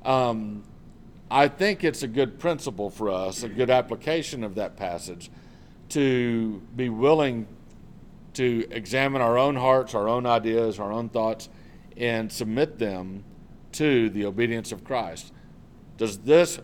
um, 0.02 0.64
I 1.31 1.49
think 1.49 1.85
it's 1.85 2.02
a 2.02 2.09
good 2.09 2.38
principle 2.38 2.88
for 2.88 3.11
us, 3.11 3.43
a 3.43 3.50
good 3.50 3.69
application 3.69 4.43
of 4.43 4.55
that 4.55 4.78
passage, 4.78 5.31
to 5.90 6.62
be 6.75 6.88
willing 6.88 7.47
to 8.33 8.67
examine 8.71 9.21
our 9.21 9.37
own 9.37 9.57
hearts, 9.57 9.95
our 9.95 10.09
own 10.09 10.25
ideas, 10.25 10.78
our 10.78 10.90
own 10.90 11.11
thoughts, 11.11 11.50
and 11.99 12.33
submit 12.33 12.78
them 12.78 13.25
to 13.73 14.09
the 14.09 14.25
obedience 14.25 14.73
of 14.73 14.85
Christ. 14.85 15.35
Does 15.99 16.19
this, 16.19 16.59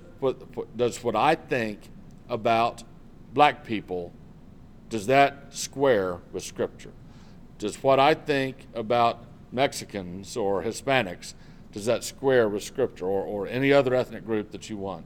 does 0.76 1.04
what 1.04 1.14
I 1.14 1.34
think 1.34 1.80
about 2.28 2.84
black 3.34 3.64
people, 3.64 4.12
does 4.88 5.06
that 5.06 5.52
square 5.52 6.20
with 6.32 6.44
Scripture? 6.44 6.92
Does 7.58 7.82
what 7.82 8.00
I 8.00 8.14
think 8.14 8.66
about 8.74 9.24
Mexicans 9.52 10.36
or 10.36 10.62
Hispanics, 10.62 11.34
does 11.72 11.84
that 11.86 12.04
square 12.04 12.48
with 12.48 12.62
Scripture 12.62 13.06
or, 13.06 13.24
or 13.24 13.46
any 13.48 13.72
other 13.72 13.94
ethnic 13.94 14.24
group 14.24 14.52
that 14.52 14.70
you 14.70 14.76
want? 14.76 15.04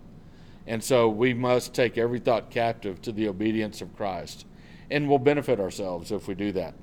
And 0.66 0.85
so 0.85 1.08
we 1.08 1.32
must 1.32 1.73
take 1.73 1.97
every 1.97 2.20
thought 2.20 2.50
captive 2.50 3.00
to 3.02 3.12
the 3.12 3.28
obedience 3.28 3.80
of 3.80 3.97
Christ 3.97 4.44
and 4.90 5.08
we'll 5.08 5.18
benefit 5.18 5.61
ourselves 5.61 6.12
if 6.12 6.28
we 6.28 6.35
do 6.35 6.52
that. 6.52 6.75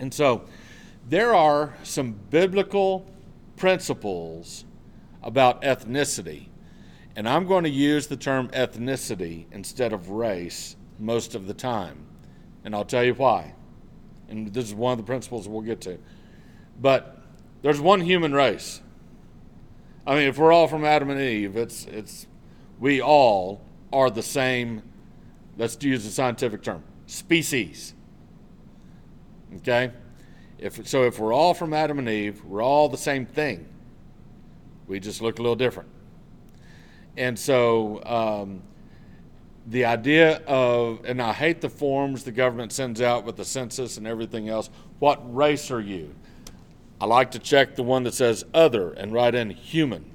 And 0.00 0.12
so 0.12 0.44
there 1.08 1.34
are 1.34 1.74
some 1.82 2.12
biblical 2.30 3.06
principles 3.56 4.64
about 5.22 5.62
ethnicity. 5.62 6.48
And 7.16 7.28
I'm 7.28 7.46
going 7.46 7.64
to 7.64 7.70
use 7.70 8.06
the 8.06 8.16
term 8.16 8.48
ethnicity 8.48 9.46
instead 9.50 9.92
of 9.92 10.10
race 10.10 10.76
most 10.98 11.34
of 11.34 11.46
the 11.46 11.54
time. 11.54 12.06
And 12.64 12.74
I'll 12.74 12.84
tell 12.84 13.04
you 13.04 13.14
why. 13.14 13.54
And 14.28 14.52
this 14.52 14.66
is 14.66 14.74
one 14.74 14.92
of 14.92 14.98
the 14.98 15.04
principles 15.04 15.48
we'll 15.48 15.62
get 15.62 15.80
to. 15.82 15.98
But 16.80 17.18
there's 17.62 17.80
one 17.80 18.00
human 18.00 18.32
race. 18.32 18.80
I 20.06 20.14
mean, 20.14 20.28
if 20.28 20.38
we're 20.38 20.52
all 20.52 20.68
from 20.68 20.84
Adam 20.84 21.10
and 21.10 21.20
Eve, 21.20 21.56
it's, 21.56 21.86
it's, 21.86 22.26
we 22.78 23.00
all 23.00 23.62
are 23.92 24.10
the 24.10 24.22
same, 24.22 24.82
let's 25.56 25.76
use 25.82 26.06
a 26.06 26.10
scientific 26.10 26.62
term, 26.62 26.82
species. 27.06 27.94
Okay? 29.56 29.90
If, 30.58 30.86
so 30.88 31.04
if 31.04 31.18
we're 31.18 31.32
all 31.32 31.54
from 31.54 31.72
Adam 31.72 31.98
and 31.98 32.08
Eve, 32.08 32.44
we're 32.44 32.62
all 32.62 32.88
the 32.88 32.96
same 32.96 33.26
thing. 33.26 33.68
We 34.88 34.98
just 34.98 35.22
look 35.22 35.38
a 35.38 35.42
little 35.42 35.56
different. 35.56 35.88
And 37.16 37.38
so 37.38 38.02
um, 38.04 38.62
the 39.66 39.84
idea 39.84 40.38
of, 40.46 41.04
and 41.04 41.20
I 41.20 41.32
hate 41.32 41.60
the 41.60 41.68
forms 41.68 42.24
the 42.24 42.32
government 42.32 42.72
sends 42.72 43.00
out 43.00 43.24
with 43.24 43.36
the 43.36 43.44
census 43.44 43.98
and 43.98 44.06
everything 44.06 44.48
else. 44.48 44.70
What 44.98 45.34
race 45.34 45.70
are 45.70 45.80
you? 45.80 46.14
I 47.00 47.06
like 47.06 47.32
to 47.32 47.38
check 47.38 47.76
the 47.76 47.82
one 47.82 48.02
that 48.04 48.14
says 48.14 48.44
other 48.54 48.92
and 48.92 49.12
write 49.12 49.34
in 49.34 49.50
human. 49.50 50.10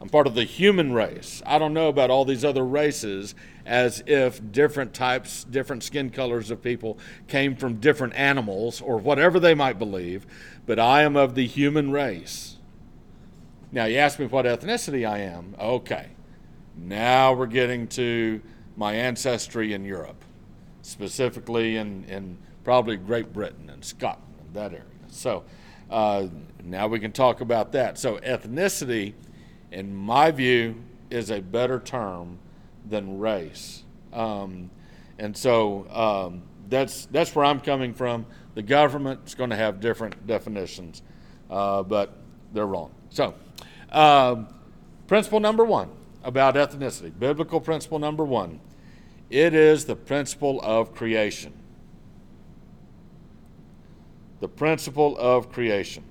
I'm 0.00 0.08
part 0.08 0.26
of 0.26 0.34
the 0.34 0.44
human 0.44 0.92
race. 0.92 1.42
I 1.46 1.58
don't 1.58 1.72
know 1.72 1.88
about 1.88 2.10
all 2.10 2.24
these 2.24 2.44
other 2.44 2.64
races 2.64 3.36
as 3.64 4.02
if 4.06 4.52
different 4.52 4.94
types, 4.94 5.44
different 5.44 5.84
skin 5.84 6.10
colors 6.10 6.50
of 6.50 6.60
people 6.60 6.98
came 7.28 7.54
from 7.54 7.76
different 7.76 8.14
animals 8.14 8.80
or 8.80 8.98
whatever 8.98 9.38
they 9.38 9.54
might 9.54 9.78
believe, 9.78 10.26
but 10.66 10.80
I 10.80 11.02
am 11.02 11.16
of 11.16 11.36
the 11.36 11.46
human 11.46 11.92
race. 11.92 12.56
Now, 13.72 13.86
you 13.86 13.96
ask 13.96 14.18
me 14.18 14.26
what 14.26 14.44
ethnicity 14.44 15.08
I 15.08 15.20
am. 15.20 15.56
Okay. 15.58 16.08
Now 16.76 17.32
we're 17.32 17.46
getting 17.46 17.88
to 17.88 18.40
my 18.76 18.94
ancestry 18.94 19.72
in 19.72 19.84
Europe, 19.84 20.22
specifically 20.82 21.76
in, 21.76 22.04
in 22.04 22.36
probably 22.64 22.96
Great 22.96 23.32
Britain 23.32 23.70
and 23.70 23.84
Scotland, 23.84 24.34
and 24.40 24.54
that 24.54 24.72
area. 24.72 24.84
So 25.08 25.44
uh, 25.90 26.28
now 26.62 26.86
we 26.86 27.00
can 27.00 27.12
talk 27.12 27.40
about 27.40 27.72
that. 27.72 27.98
So, 27.98 28.18
ethnicity, 28.18 29.14
in 29.70 29.94
my 29.94 30.30
view, 30.30 30.76
is 31.10 31.30
a 31.30 31.40
better 31.40 31.78
term 31.78 32.38
than 32.88 33.18
race. 33.18 33.84
Um, 34.12 34.70
and 35.18 35.36
so 35.36 35.86
um, 35.90 36.42
that's, 36.68 37.06
that's 37.06 37.34
where 37.34 37.44
I'm 37.44 37.60
coming 37.60 37.92
from. 37.92 38.26
The 38.54 38.62
government's 38.62 39.34
going 39.34 39.50
to 39.50 39.56
have 39.56 39.80
different 39.80 40.26
definitions, 40.26 41.02
uh, 41.50 41.82
but 41.82 42.16
they're 42.52 42.66
wrong. 42.66 42.90
So, 43.10 43.34
um, 43.92 44.48
principle 45.06 45.40
number 45.40 45.64
one 45.64 45.90
about 46.24 46.54
ethnicity, 46.54 47.12
biblical 47.16 47.60
principle 47.60 47.98
number 47.98 48.24
one, 48.24 48.60
it 49.30 49.54
is 49.54 49.84
the 49.84 49.96
principle 49.96 50.60
of 50.62 50.94
creation. 50.94 51.52
The 54.40 54.48
principle 54.48 55.16
of 55.18 55.52
creation. 55.52 56.04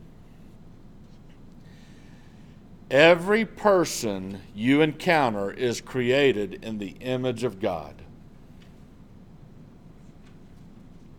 Every 2.90 3.46
person 3.46 4.42
you 4.54 4.82
encounter 4.82 5.52
is 5.52 5.80
created 5.80 6.64
in 6.64 6.78
the 6.78 6.90
image 7.00 7.44
of 7.44 7.60
God. 7.60 7.96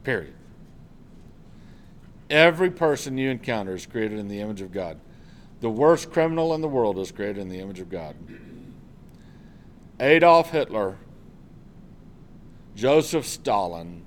Period. 0.04 0.34
Every 2.28 2.70
person 2.70 3.16
you 3.16 3.30
encounter 3.30 3.74
is 3.74 3.86
created 3.86 4.18
in 4.18 4.28
the 4.28 4.40
image 4.40 4.60
of 4.60 4.72
God. 4.72 4.98
The 5.62 5.70
worst 5.70 6.10
criminal 6.10 6.54
in 6.54 6.60
the 6.60 6.66
world 6.66 6.98
is 6.98 7.12
created 7.12 7.38
in 7.38 7.48
the 7.48 7.60
image 7.60 7.78
of 7.78 7.88
God. 7.88 8.16
Adolf 10.00 10.50
Hitler, 10.50 10.96
Joseph 12.74 13.24
Stalin 13.24 14.02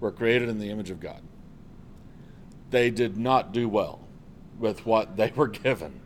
were 0.00 0.10
created 0.10 0.48
in 0.48 0.58
the 0.58 0.68
image 0.68 0.90
of 0.90 0.98
God. 0.98 1.22
They 2.70 2.90
did 2.90 3.16
not 3.16 3.52
do 3.52 3.68
well 3.68 4.00
with 4.58 4.84
what 4.84 5.16
they 5.16 5.30
were 5.36 5.46
given. 5.46 6.00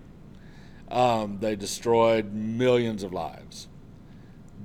Um, 0.90 1.38
they 1.40 1.56
destroyed 1.56 2.34
millions 2.34 3.02
of 3.02 3.14
lives. 3.14 3.68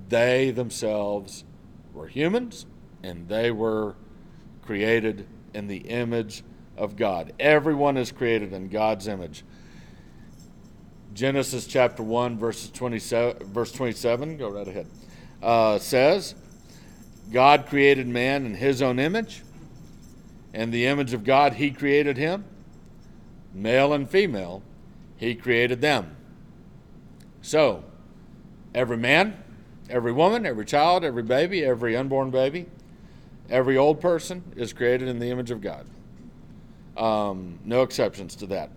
They 0.09 0.51
themselves 0.51 1.45
were 1.93 2.07
humans 2.07 2.65
and 3.01 3.29
they 3.29 3.51
were 3.51 3.95
created 4.61 5.27
in 5.53 5.67
the 5.67 5.77
image 5.77 6.43
of 6.77 6.95
God. 6.95 7.33
Everyone 7.39 7.97
is 7.97 8.11
created 8.11 8.53
in 8.53 8.69
God's 8.69 9.07
image. 9.07 9.43
Genesis 11.13 11.65
chapter 11.65 12.03
1, 12.03 12.37
verses 12.37 12.69
27, 12.71 13.47
verse 13.53 13.71
27, 13.71 14.37
go 14.37 14.49
right 14.49 14.67
ahead, 14.67 14.87
uh, 15.41 15.79
says, 15.79 16.35
God 17.31 17.67
created 17.67 18.07
man 18.07 18.45
in 18.45 18.53
his 18.55 18.81
own 18.81 18.99
image. 18.99 19.41
and 20.53 20.71
the 20.71 20.85
image 20.85 21.13
of 21.13 21.25
God, 21.25 21.53
he 21.53 21.69
created 21.69 22.15
him. 22.15 22.45
Male 23.53 23.93
and 23.93 24.09
female, 24.09 24.63
he 25.17 25.35
created 25.35 25.81
them. 25.81 26.15
So, 27.41 27.83
every 28.73 28.97
man, 28.97 29.41
every 29.89 30.13
woman, 30.13 30.45
every 30.45 30.65
child, 30.65 31.03
every 31.03 31.23
baby, 31.23 31.63
every 31.63 31.95
unborn 31.95 32.31
baby, 32.31 32.67
every 33.49 33.77
old 33.77 33.99
person 33.99 34.43
is 34.55 34.71
created 34.73 35.07
in 35.07 35.19
the 35.19 35.29
image 35.29 35.51
of 35.51 35.61
God. 35.61 35.85
Um, 36.97 37.59
no 37.65 37.81
exceptions 37.81 38.35
to 38.37 38.47
that. 38.47 38.71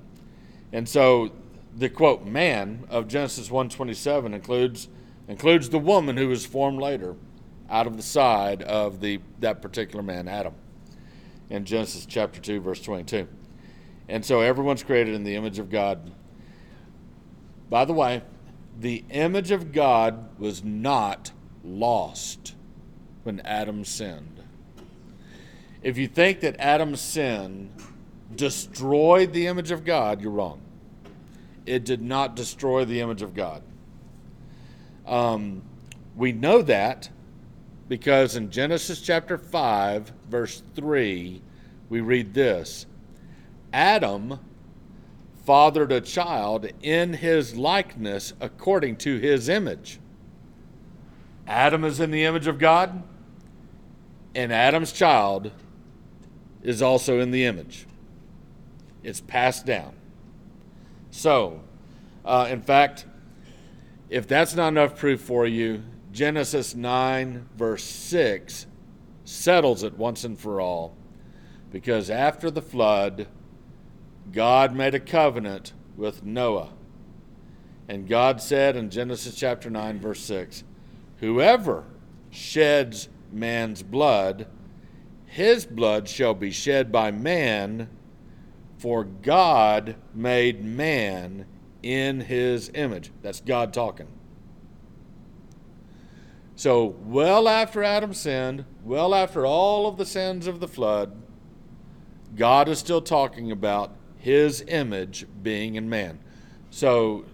And 0.73 0.89
so, 0.89 1.33
the 1.77 1.89
quote 1.89 2.25
"man" 2.27 2.85
of 2.91 3.09
Genesis 3.09 3.51
1:27 3.51 4.35
includes 4.35 4.89
includes 5.29 5.69
the 5.69 5.79
woman 5.79 6.17
who 6.17 6.29
was 6.29 6.45
formed 6.45 6.81
later 6.81 7.15
out 7.71 7.87
of 7.87 7.97
the 7.97 8.03
side 8.03 8.63
of 8.63 9.01
the 9.01 9.21
that 9.41 9.63
particular 9.63 10.03
man, 10.03 10.27
Adam, 10.27 10.55
in 11.51 11.65
Genesis 11.65 12.07
chapter 12.07 12.41
2, 12.41 12.61
verse 12.61 12.83
22. 12.83 13.29
And 14.09 14.25
so 14.25 14.41
everyone's 14.41 14.83
created 14.83 15.15
in 15.15 15.23
the 15.23 15.37
image 15.37 15.59
of 15.59 15.71
God. 15.71 16.11
By 17.69 17.85
the 17.85 17.93
way, 17.93 18.23
the 18.79 19.05
image 19.11 19.51
of 19.51 19.73
God 19.73 20.39
was 20.39 20.65
not 20.65 21.33
lost 21.63 22.55
when 23.23 23.41
Adam 23.41 23.85
sinned. 23.85 24.43
If 25.83 25.99
you 25.99 26.09
think 26.09 26.41
that 26.41 26.57
Adam's 26.59 27.01
sin 27.01 27.71
destroyed 28.35 29.33
the 29.33 29.47
image 29.47 29.71
of 29.71 29.85
God, 29.85 30.21
you're 30.21 30.31
wrong. 30.31 30.61
It 31.67 31.85
did 31.85 32.03
not 32.03 32.35
destroy 32.37 32.85
the 32.85 33.01
image 33.01 33.23
of 33.23 33.35
God. 33.35 33.63
Um, 35.07 35.63
we 36.17 36.33
know 36.33 36.63
that 36.63 37.09
because 37.89 38.37
in 38.37 38.51
Genesis 38.51 39.01
chapter 39.01 39.39
5, 39.39 40.13
verse 40.29 40.63
3, 40.75 41.43
we 41.89 42.01
read 42.01 42.35
this 42.35 42.87
Adam 43.73 44.39
fathered 45.45 45.93
a 45.93 46.01
child 46.01 46.67
in 46.83 47.15
his 47.15 47.57
likeness 47.57 48.35
according 48.41 48.97
to 48.97 49.19
his 49.19 49.49
image. 49.49 49.99
Adam 51.47 51.85
is 51.85 52.01
in 52.01 52.11
the 52.11 52.25
image 52.25 52.47
of 52.47 52.59
God, 52.59 53.03
and 54.35 54.53
Adam's 54.53 54.93
child 54.93 55.51
is 56.63 56.83
also 56.83 57.21
in 57.21 57.31
the 57.31 57.47
image. 57.47 57.87
It's 59.03 59.21
passed 59.21 59.67
down. 59.67 59.95
So, 61.11 61.63
uh, 62.25 62.49
in 62.51 62.61
fact, 62.61 63.07
if 64.11 64.27
that's 64.27 64.55
not 64.55 64.69
enough 64.69 64.97
proof 64.97 65.21
for 65.21 65.47
you, 65.47 65.83
Genesis 66.13 66.75
9, 66.75 67.49
verse 67.57 67.85
6 67.85 68.67
settles 69.25 69.83
it 69.83 69.97
once 69.97 70.25
and 70.25 70.39
for 70.39 70.61
all. 70.61 70.97
Because 71.71 72.09
after 72.09 72.51
the 72.51 72.63
flood, 72.63 73.29
God 74.33 74.75
made 74.75 74.95
a 74.95 75.01
covenant 75.01 75.73
with 75.97 76.25
Noah. 76.25 76.71
And 77.89 78.09
God 78.09 78.41
said 78.41 78.77
in 78.77 78.91
Genesis 78.91 79.35
chapter 79.35 79.71
9, 79.71 80.01
verse 80.01 80.21
6 80.21 80.65
Whoever 81.19 81.85
sheds 82.31 83.09
man's 83.33 83.83
blood, 83.83 84.47
his 85.27 85.67
blood 85.67 86.09
shall 86.09 86.35
be 86.35 86.51
shed 86.51 86.91
by 86.91 87.11
man, 87.11 87.89
for 88.79 89.05
God 89.05 89.97
made 90.15 90.65
man 90.65 91.47
in 91.83 92.21
his 92.21 92.71
image. 92.75 93.11
That's 93.23 93.41
God 93.41 93.73
talking. 93.75 94.07
So, 96.57 96.97
well 97.05 97.49
after 97.49 97.85
Adam 97.85 98.15
sinned, 98.15 98.65
well 98.85 99.15
after 99.15 99.47
all 99.47 99.87
of 99.87 99.97
the 99.97 100.07
sins 100.07 100.47
of 100.47 100.61
the 100.61 100.67
flood, 100.67 101.13
God 102.35 102.69
is 102.69 102.79
still 102.79 103.01
talking 103.01 103.53
about 103.53 103.93
his 104.17 104.65
image 104.67 105.27
being 105.43 105.77
in 105.77 105.89
man. 105.89 106.19
So, 106.71 107.25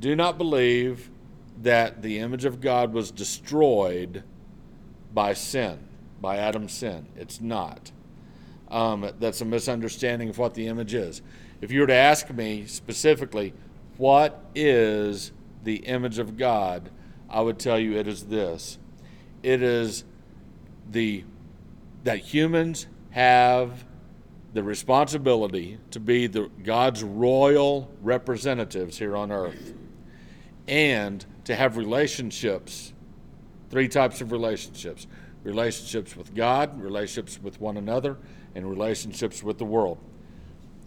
do 0.00 0.16
not 0.16 0.36
believe 0.36 1.10
that 1.62 2.02
the 2.02 2.18
image 2.18 2.44
of 2.44 2.60
God 2.60 2.92
was 2.92 3.10
destroyed 3.10 4.24
by 5.12 5.32
sin, 5.32 5.78
by 6.20 6.36
Adam's 6.36 6.72
sin. 6.72 7.06
It's 7.16 7.40
not. 7.40 7.92
Um, 8.68 9.10
that's 9.20 9.40
a 9.40 9.44
misunderstanding 9.44 10.30
of 10.30 10.38
what 10.38 10.54
the 10.54 10.66
image 10.66 10.94
is. 10.94 11.22
If 11.60 11.70
you 11.70 11.80
were 11.80 11.86
to 11.86 11.94
ask 11.94 12.30
me 12.30 12.66
specifically, 12.66 13.52
what 13.96 14.44
is 14.54 15.32
the 15.62 15.76
image 15.76 16.18
of 16.18 16.36
God? 16.36 16.90
I 17.28 17.40
would 17.40 17.58
tell 17.58 17.78
you 17.78 17.96
it 17.96 18.08
is 18.08 18.24
this. 18.24 18.78
It 19.42 19.62
is 19.62 20.04
the 20.90 21.24
that 22.04 22.18
humans 22.18 22.86
have 23.10 23.84
the 24.52 24.62
responsibility 24.62 25.78
to 25.90 25.98
be 25.98 26.26
the 26.26 26.50
God's 26.62 27.02
royal 27.02 27.90
representatives 28.02 28.98
here 28.98 29.16
on 29.16 29.32
earth 29.32 29.74
and 30.68 31.24
to 31.44 31.54
have 31.54 31.76
relationships 31.76 32.92
three 33.70 33.88
types 33.88 34.20
of 34.20 34.32
relationships 34.32 35.06
relationships 35.42 36.16
with 36.16 36.34
God, 36.34 36.80
relationships 36.80 37.38
with 37.42 37.60
one 37.60 37.76
another, 37.76 38.16
and 38.54 38.68
relationships 38.68 39.42
with 39.42 39.58
the 39.58 39.64
world. 39.64 39.98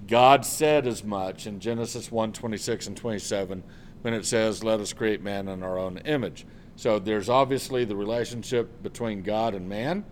God 0.08 0.46
said 0.46 0.88
as 0.88 1.04
much 1.04 1.48
in 1.48 1.60
Genesis 1.60 2.12
1 2.12 2.32
26 2.34 2.88
and 2.88 2.98
27 2.98 3.64
when 4.02 4.14
it 4.14 4.26
says, 4.26 4.64
Let 4.64 4.80
us 4.80 4.94
create 4.94 5.22
man 5.22 5.48
in 5.48 5.64
our 5.64 5.78
own 5.78 5.98
image. 6.00 6.46
So 6.76 7.00
there's 7.00 7.30
obviously 7.30 7.86
the 7.86 7.96
relationship 7.96 8.84
between 8.84 9.24
God 9.24 9.56
and 9.56 9.68
man. 9.68 10.06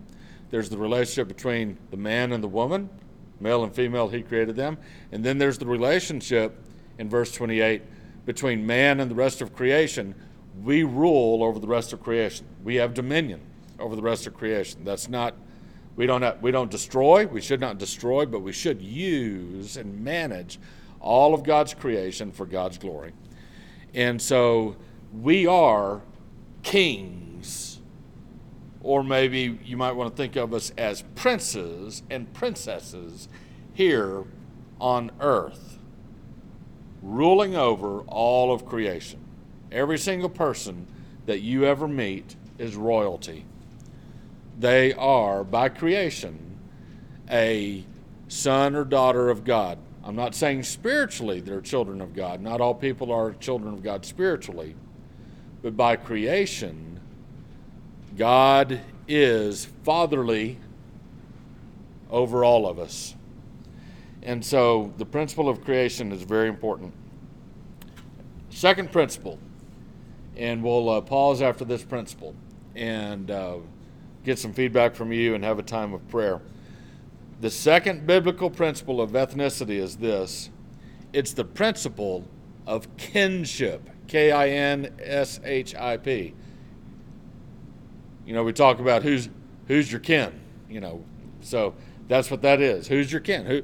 There's 0.50 0.70
the 0.70 0.78
relationship 0.78 1.28
between 1.28 1.78
the 1.92 1.98
man 1.98 2.32
and 2.32 2.44
the 2.44 2.48
woman, 2.48 2.90
male 3.40 3.64
and 3.64 3.74
female, 3.74 4.08
he 4.10 4.22
created 4.22 4.56
them. 4.56 4.78
And 5.12 5.24
then 5.24 5.38
there's 5.38 5.58
the 5.58 5.66
relationship 5.66 6.60
in 6.98 7.10
verse 7.10 7.32
28 7.32 7.84
between 8.26 8.66
man 8.66 9.00
and 9.00 9.10
the 9.10 9.16
rest 9.16 9.42
of 9.42 9.56
creation. 9.56 10.16
We 10.64 10.84
rule 10.84 11.44
over 11.44 11.60
the 11.60 11.68
rest 11.68 11.94
of 11.94 12.02
creation, 12.02 12.48
we 12.64 12.76
have 12.76 12.94
dominion 12.94 13.42
over 13.80 13.96
the 13.96 14.02
rest 14.02 14.26
of 14.26 14.34
creation. 14.34 14.84
That's 14.84 15.10
not 15.10 15.36
we 15.96 16.06
don't, 16.06 16.22
have, 16.22 16.42
we 16.42 16.52
don't 16.52 16.70
destroy, 16.70 17.26
we 17.26 17.42
should 17.42 17.62
not 17.62 17.78
destroy, 17.78 18.26
but 18.26 18.42
we 18.42 18.52
should 18.52 18.82
use 18.82 19.78
and 19.78 20.04
manage 20.04 20.60
all 21.00 21.34
of 21.34 21.44
God's 21.44 21.74
creation 21.74 22.32
for 22.32 22.46
God's 22.46 22.78
glory. 22.78 23.14
And 23.94 24.22
so 24.22 24.76
we 25.14 25.48
are 25.48 26.02
kings, 26.64 27.80
or 28.82 29.04
maybe 29.04 29.58
you 29.64 29.78
might 29.78 29.94
want 29.94 30.12
to 30.12 30.18
think 30.22 30.36
of 30.36 30.54
us 30.54 30.72
as 30.78 31.04
princes 31.16 32.04
and 32.10 32.32
princesses 32.34 33.30
here 33.74 34.26
on 34.82 35.12
earth, 35.22 35.80
ruling 37.02 37.56
over 37.56 38.00
all 38.02 38.52
of 38.52 38.66
creation. 38.66 39.20
Every 39.72 39.98
single 39.98 40.30
person 40.30 40.88
that 41.26 41.40
you 41.40 41.64
ever 41.64 41.88
meet 41.88 42.36
is 42.58 42.76
royalty 42.76 43.46
they 44.58 44.94
are, 44.94 45.44
by 45.44 45.70
creation, 45.70 46.58
a 47.30 47.84
son 48.28 48.76
or 48.76 48.84
daughter 48.84 49.30
of 49.30 49.44
God. 49.44 49.78
I'm 50.04 50.16
not 50.16 50.36
saying 50.36 50.64
spiritually 50.64 51.40
they're 51.42 51.62
children 51.62 52.00
of 52.00 52.14
God. 52.14 52.42
Not 52.42 52.62
all 52.62 52.76
people 52.76 53.12
are 53.12 53.34
children 53.34 53.74
of 53.74 53.84
God 53.84 54.06
spiritually. 54.06 54.76
But 55.62 55.76
by 55.76 55.96
creation, 55.96 57.00
God 58.16 58.82
is 59.08 59.66
fatherly 59.84 60.60
over 62.10 62.46
all 62.46 62.68
of 62.68 62.78
us. 62.78 63.16
And 64.22 64.46
so 64.46 64.94
the 64.98 65.06
principle 65.06 65.50
of 65.50 65.64
creation 65.64 66.12
is 66.12 66.22
very 66.22 66.50
important. 66.50 66.94
Second 68.50 68.92
principle, 68.92 69.38
and 70.38 70.64
we'll 70.64 70.90
uh, 70.90 71.02
pause 71.02 71.42
after 71.42 71.66
this 71.66 71.84
principle. 71.84 72.36
And 72.76 73.30
uh, 73.30 73.58
get 74.26 74.40
some 74.40 74.54
feedback 74.54 74.96
from 74.96 75.14
you 75.14 75.36
and 75.36 75.44
have 75.44 75.60
a 75.60 75.64
time 75.64 75.94
of 75.94 76.06
prayer. 76.10 76.42
The 77.42 77.50
second 77.50 78.08
biblical 78.08 78.50
principle 78.50 79.00
of 79.00 79.12
ethnicity 79.12 79.78
is 79.78 79.98
this 79.98 80.50
it's 81.14 81.34
the 81.34 81.46
principle 81.46 82.28
of 82.68 82.98
kinship. 82.98 83.90
K 84.08 84.32
I 84.32 84.50
N 84.50 84.94
S 85.00 85.40
H 85.44 85.76
I 85.76 85.98
P. 85.98 86.34
You 88.26 88.34
know, 88.34 88.44
we 88.44 88.54
talk 88.54 88.80
about 88.80 89.04
who's 89.04 89.30
who's 89.68 89.92
your 89.92 90.02
kin, 90.02 90.40
you 90.70 90.80
know. 90.80 91.04
So 91.42 91.76
that's 92.08 92.30
what 92.30 92.42
that 92.42 92.62
is. 92.62 92.88
Who's 92.88 93.12
your 93.12 93.22
kin? 93.22 93.46
Who 93.46 93.62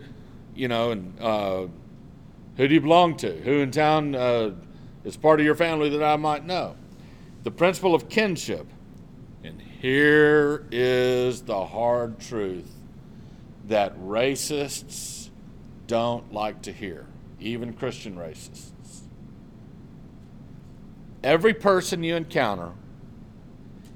you 0.55 0.67
know, 0.67 0.91
and 0.91 1.19
uh, 1.19 1.67
who 2.57 2.67
do 2.67 2.73
you 2.73 2.81
belong 2.81 3.17
to? 3.17 3.31
Who 3.41 3.59
in 3.59 3.71
town 3.71 4.15
uh, 4.15 4.51
is 5.03 5.17
part 5.17 5.39
of 5.39 5.45
your 5.45 5.55
family 5.55 5.89
that 5.89 6.03
I 6.03 6.15
might 6.15 6.45
know? 6.45 6.75
The 7.43 7.51
principle 7.51 7.95
of 7.95 8.09
kinship. 8.09 8.67
And 9.43 9.59
here 9.61 10.67
is 10.71 11.41
the 11.43 11.65
hard 11.65 12.19
truth 12.19 12.71
that 13.67 13.97
racists 13.97 15.29
don't 15.87 16.31
like 16.31 16.61
to 16.63 16.71
hear, 16.71 17.07
even 17.39 17.73
Christian 17.73 18.15
racists. 18.15 18.71
Every 21.23 21.53
person 21.53 22.03
you 22.03 22.15
encounter 22.15 22.73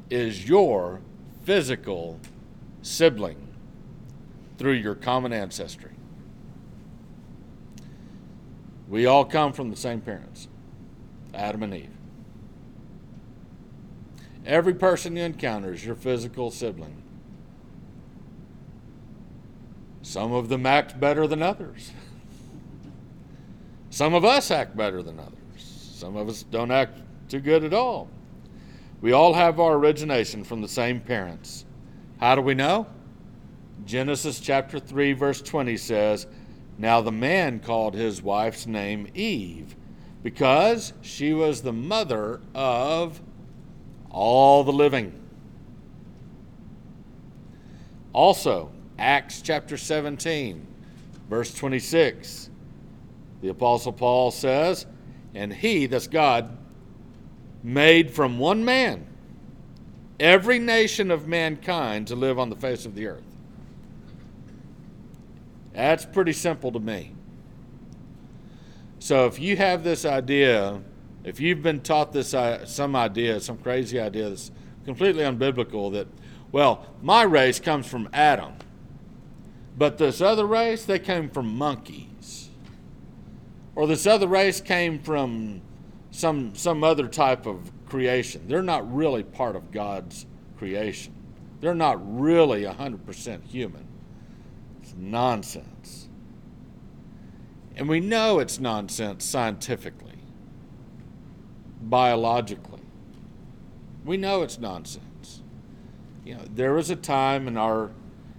is 0.10 0.48
your 0.48 1.02
physical 1.44 2.20
sibling 2.82 3.48
through 4.58 4.74
your 4.74 4.96
common 4.96 5.34
ancestry. 5.34 5.92
We 8.88 9.06
all 9.06 9.26
come 9.26 9.54
from 9.54 9.70
the 9.72 9.76
same 9.76 10.02
parents, 10.02 10.48
Adam 11.34 11.64
and 11.64 11.74
Eve. 11.74 11.95
Every 14.46 14.76
person 14.76 15.16
you 15.16 15.24
encounter 15.24 15.74
is 15.74 15.86
your 15.86 15.96
physical 15.96 16.52
sibling. 16.52 17.02
Some 20.04 20.32
of 20.34 20.50
them 20.50 20.66
act 20.68 21.00
better 21.00 21.26
than 21.26 21.42
others. 21.42 21.92
Some 23.90 24.14
of 24.14 24.24
us 24.24 24.52
act 24.52 24.78
better 24.78 25.02
than 25.02 25.20
others. 25.20 25.34
Some 25.58 26.16
of 26.16 26.30
us 26.30 26.44
don't 26.44 26.70
act 26.70 27.00
too 27.28 27.40
good 27.40 27.64
at 27.64 27.74
all. 27.74 28.08
We 29.02 29.14
all 29.14 29.34
have 29.34 29.60
our 29.60 29.74
origination 29.74 30.44
from 30.44 30.62
the 30.62 30.68
same 30.68 31.00
parents. 31.00 31.66
How 32.20 32.36
do 32.36 32.42
we 32.42 32.54
know? 32.54 32.88
Genesis 33.86 34.40
chapter 34.40 34.80
3, 34.80 35.14
verse 35.14 35.42
20 35.42 35.78
says, 35.78 36.28
Now 36.78 37.02
the 37.02 37.12
man 37.12 37.60
called 37.60 37.94
his 37.94 38.22
wife's 38.22 38.68
name 38.68 39.08
Eve, 39.14 39.76
because 40.24 40.94
she 41.02 41.34
was 41.34 41.62
the 41.62 41.74
mother 41.74 42.42
of 42.54 43.22
all 44.16 44.64
the 44.64 44.72
living. 44.72 45.14
Also, 48.14 48.72
Acts 48.98 49.42
chapter 49.42 49.76
17, 49.76 50.66
verse 51.30 51.54
26, 51.54 52.50
the 53.42 53.50
Apostle 53.50 53.92
Paul 53.92 54.32
says, 54.32 54.86
And 55.36 55.54
he, 55.54 55.86
that's 55.86 56.08
God, 56.08 56.58
made 57.62 58.10
from 58.10 58.40
one 58.40 58.64
man 58.64 59.06
every 60.18 60.60
nation 60.60 61.12
of 61.12 61.28
mankind 61.28 62.08
to 62.08 62.16
live 62.16 62.40
on 62.40 62.50
the 62.50 62.56
face 62.56 62.86
of 62.86 62.96
the 62.96 63.08
earth. 63.08 63.24
That's 65.74 66.06
pretty 66.06 66.32
simple 66.32 66.72
to 66.72 66.80
me. 66.80 67.12
So 69.00 69.26
if 69.26 69.40
you 69.40 69.58
have 69.58 69.84
this 69.84 70.06
idea, 70.06 70.82
if 71.26 71.40
you've 71.40 71.64
been 71.64 71.82
taught 71.82 72.14
this 72.14 72.34
uh, 72.34 72.66
some 72.66 72.96
idea, 72.96 73.40
some 73.40 73.58
crazy 73.58 74.00
idea 74.00 74.30
that's 74.30 74.52
completely 74.86 75.24
unbiblical 75.24 75.92
that 75.94 76.08
well, 76.52 76.86
my 77.02 77.24
race 77.24 77.60
comes 77.60 77.88
from 77.88 78.08
Adam. 78.14 78.54
But 79.78 79.98
this 79.98 80.22
other 80.22 80.46
race, 80.46 80.86
they 80.86 81.00
came 81.00 81.30
from 81.30 81.54
monkeys. 81.54 82.50
Or 83.76 83.88
this 83.88 84.08
other 84.08 84.28
race 84.28 84.62
came 84.62 85.00
from 85.00 85.62
some 86.12 86.56
some 86.56 86.84
other 86.84 87.08
type 87.08 87.46
of 87.46 87.72
creation. 87.88 88.48
They're 88.48 88.62
not 88.62 88.94
really 88.94 89.24
part 89.24 89.56
of 89.56 89.72
God's 89.72 90.26
creation. 90.58 91.14
They're 91.60 91.76
not 91.76 92.00
really 92.20 92.64
100% 92.64 93.44
human. 93.46 93.88
It's 94.82 94.94
nonsense. 94.96 96.10
And 97.76 97.90
we 97.90 98.00
know 98.00 98.40
it's 98.40 98.60
nonsense 98.60 99.26
scientifically, 99.26 100.05
biologically. 101.90 102.82
We 104.04 104.18
know 104.18 104.44
it's 104.44 104.60
nonsense. 104.60 105.42
You 106.24 106.36
know, 106.36 106.42
there 106.54 106.74
was 106.74 106.90
a 106.90 106.96
time 106.96 107.48
in 107.48 107.58
our 107.58 107.92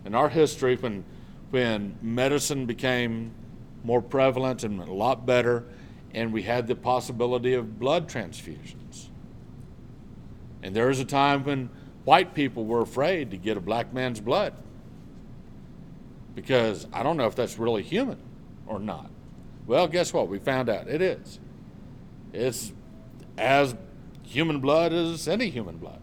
in 0.05 0.15
our 0.15 0.29
history 0.29 0.77
when 0.77 1.05
when 1.51 1.97
medicine 2.03 2.67
became 2.67 3.33
more 3.85 4.03
prevalent 4.03 4.65
and 4.65 4.81
a 4.81 4.93
lot 4.93 5.25
better 5.25 5.65
and 6.13 6.33
we 6.33 6.43
had 6.43 6.67
the 6.67 6.75
possibility 6.75 7.55
of 7.55 7.79
blood 7.79 8.09
transfusions. 8.09 9.09
And 10.63 10.75
there 10.75 10.89
was 10.89 10.99
a 10.99 11.05
time 11.05 11.45
when 11.45 11.71
white 12.05 12.35
people 12.35 12.65
were 12.65 12.81
afraid 12.81 13.31
to 13.31 13.37
get 13.37 13.57
a 13.57 13.61
black 13.61 13.93
man's 13.93 14.21
blood 14.21 14.55
because 16.35 16.87
I 16.93 17.03
don't 17.03 17.17
know 17.17 17.27
if 17.27 17.35
that's 17.35 17.59
really 17.59 17.83
human 17.83 18.19
or 18.67 18.79
not. 18.79 19.11
Well, 19.67 19.89
guess 19.89 20.13
what? 20.13 20.29
We 20.29 20.39
found 20.39 20.69
out 20.69 20.89
it 20.89 21.03
is. 21.03 21.39
It's 22.33 22.73
as 23.39 23.75
human 24.23 24.61
blood 24.61 24.93
as 24.93 25.29
any 25.29 25.51
human 25.51 25.77
blood. 25.77 26.01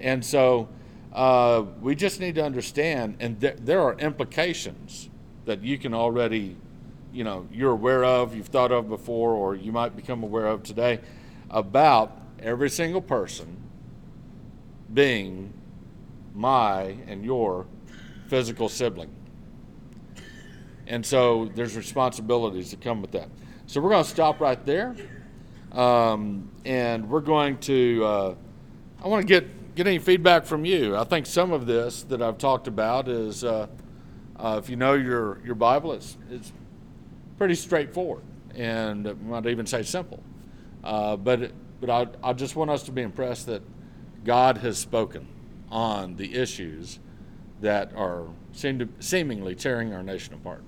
And 0.00 0.24
so 0.24 0.68
uh, 1.12 1.64
we 1.80 1.94
just 1.94 2.20
need 2.20 2.34
to 2.36 2.44
understand, 2.44 3.16
and 3.20 3.40
th- 3.40 3.58
there 3.60 3.80
are 3.80 3.98
implications 3.98 5.10
that 5.44 5.62
you 5.62 5.78
can 5.78 5.94
already, 5.94 6.56
you 7.12 7.24
know, 7.24 7.46
you're 7.52 7.72
aware 7.72 8.04
of, 8.04 8.34
you've 8.34 8.46
thought 8.46 8.72
of 8.72 8.88
before, 8.88 9.32
or 9.32 9.54
you 9.54 9.72
might 9.72 9.96
become 9.96 10.22
aware 10.22 10.46
of 10.46 10.62
today 10.62 11.00
about 11.50 12.16
every 12.40 12.70
single 12.70 13.02
person 13.02 13.56
being 14.92 15.52
my 16.34 16.96
and 17.06 17.24
your 17.24 17.66
physical 18.28 18.68
sibling. 18.68 19.10
And 20.86 21.04
so 21.04 21.50
there's 21.54 21.76
responsibilities 21.76 22.70
that 22.70 22.80
come 22.80 23.02
with 23.02 23.12
that. 23.12 23.28
So 23.66 23.80
we're 23.80 23.90
going 23.90 24.04
to 24.04 24.10
stop 24.10 24.40
right 24.40 24.64
there. 24.66 24.96
Um, 25.72 26.50
and 26.64 27.08
we're 27.08 27.20
going 27.20 27.58
to, 27.58 28.04
uh, 28.04 28.34
I 29.02 29.08
want 29.08 29.22
to 29.22 29.26
get, 29.26 29.74
get 29.74 29.86
any 29.86 29.98
feedback 29.98 30.44
from 30.44 30.64
you. 30.64 30.96
I 30.96 31.04
think 31.04 31.26
some 31.26 31.52
of 31.52 31.66
this 31.66 32.02
that 32.04 32.20
I've 32.20 32.38
talked 32.38 32.68
about 32.68 33.08
is, 33.08 33.42
uh, 33.42 33.66
uh, 34.36 34.60
if 34.62 34.68
you 34.68 34.76
know 34.76 34.94
your, 34.94 35.40
your 35.44 35.54
Bible, 35.54 35.92
it's, 35.92 36.16
it's 36.30 36.52
pretty 37.38 37.54
straightforward 37.54 38.22
and 38.54 39.08
I 39.08 39.12
might 39.14 39.46
even 39.46 39.66
say 39.66 39.82
simple. 39.82 40.22
Uh, 40.84 41.16
but 41.16 41.52
but 41.80 41.90
I, 41.90 42.06
I 42.22 42.32
just 42.32 42.54
want 42.54 42.70
us 42.70 42.84
to 42.84 42.92
be 42.92 43.02
impressed 43.02 43.46
that 43.46 43.62
God 44.24 44.58
has 44.58 44.78
spoken 44.78 45.26
on 45.68 46.16
the 46.16 46.34
issues 46.34 47.00
that 47.60 47.92
are 47.96 48.26
seem 48.52 48.78
to, 48.78 48.88
seemingly 49.00 49.54
tearing 49.54 49.92
our 49.92 50.02
nation 50.02 50.34
apart. 50.34 50.62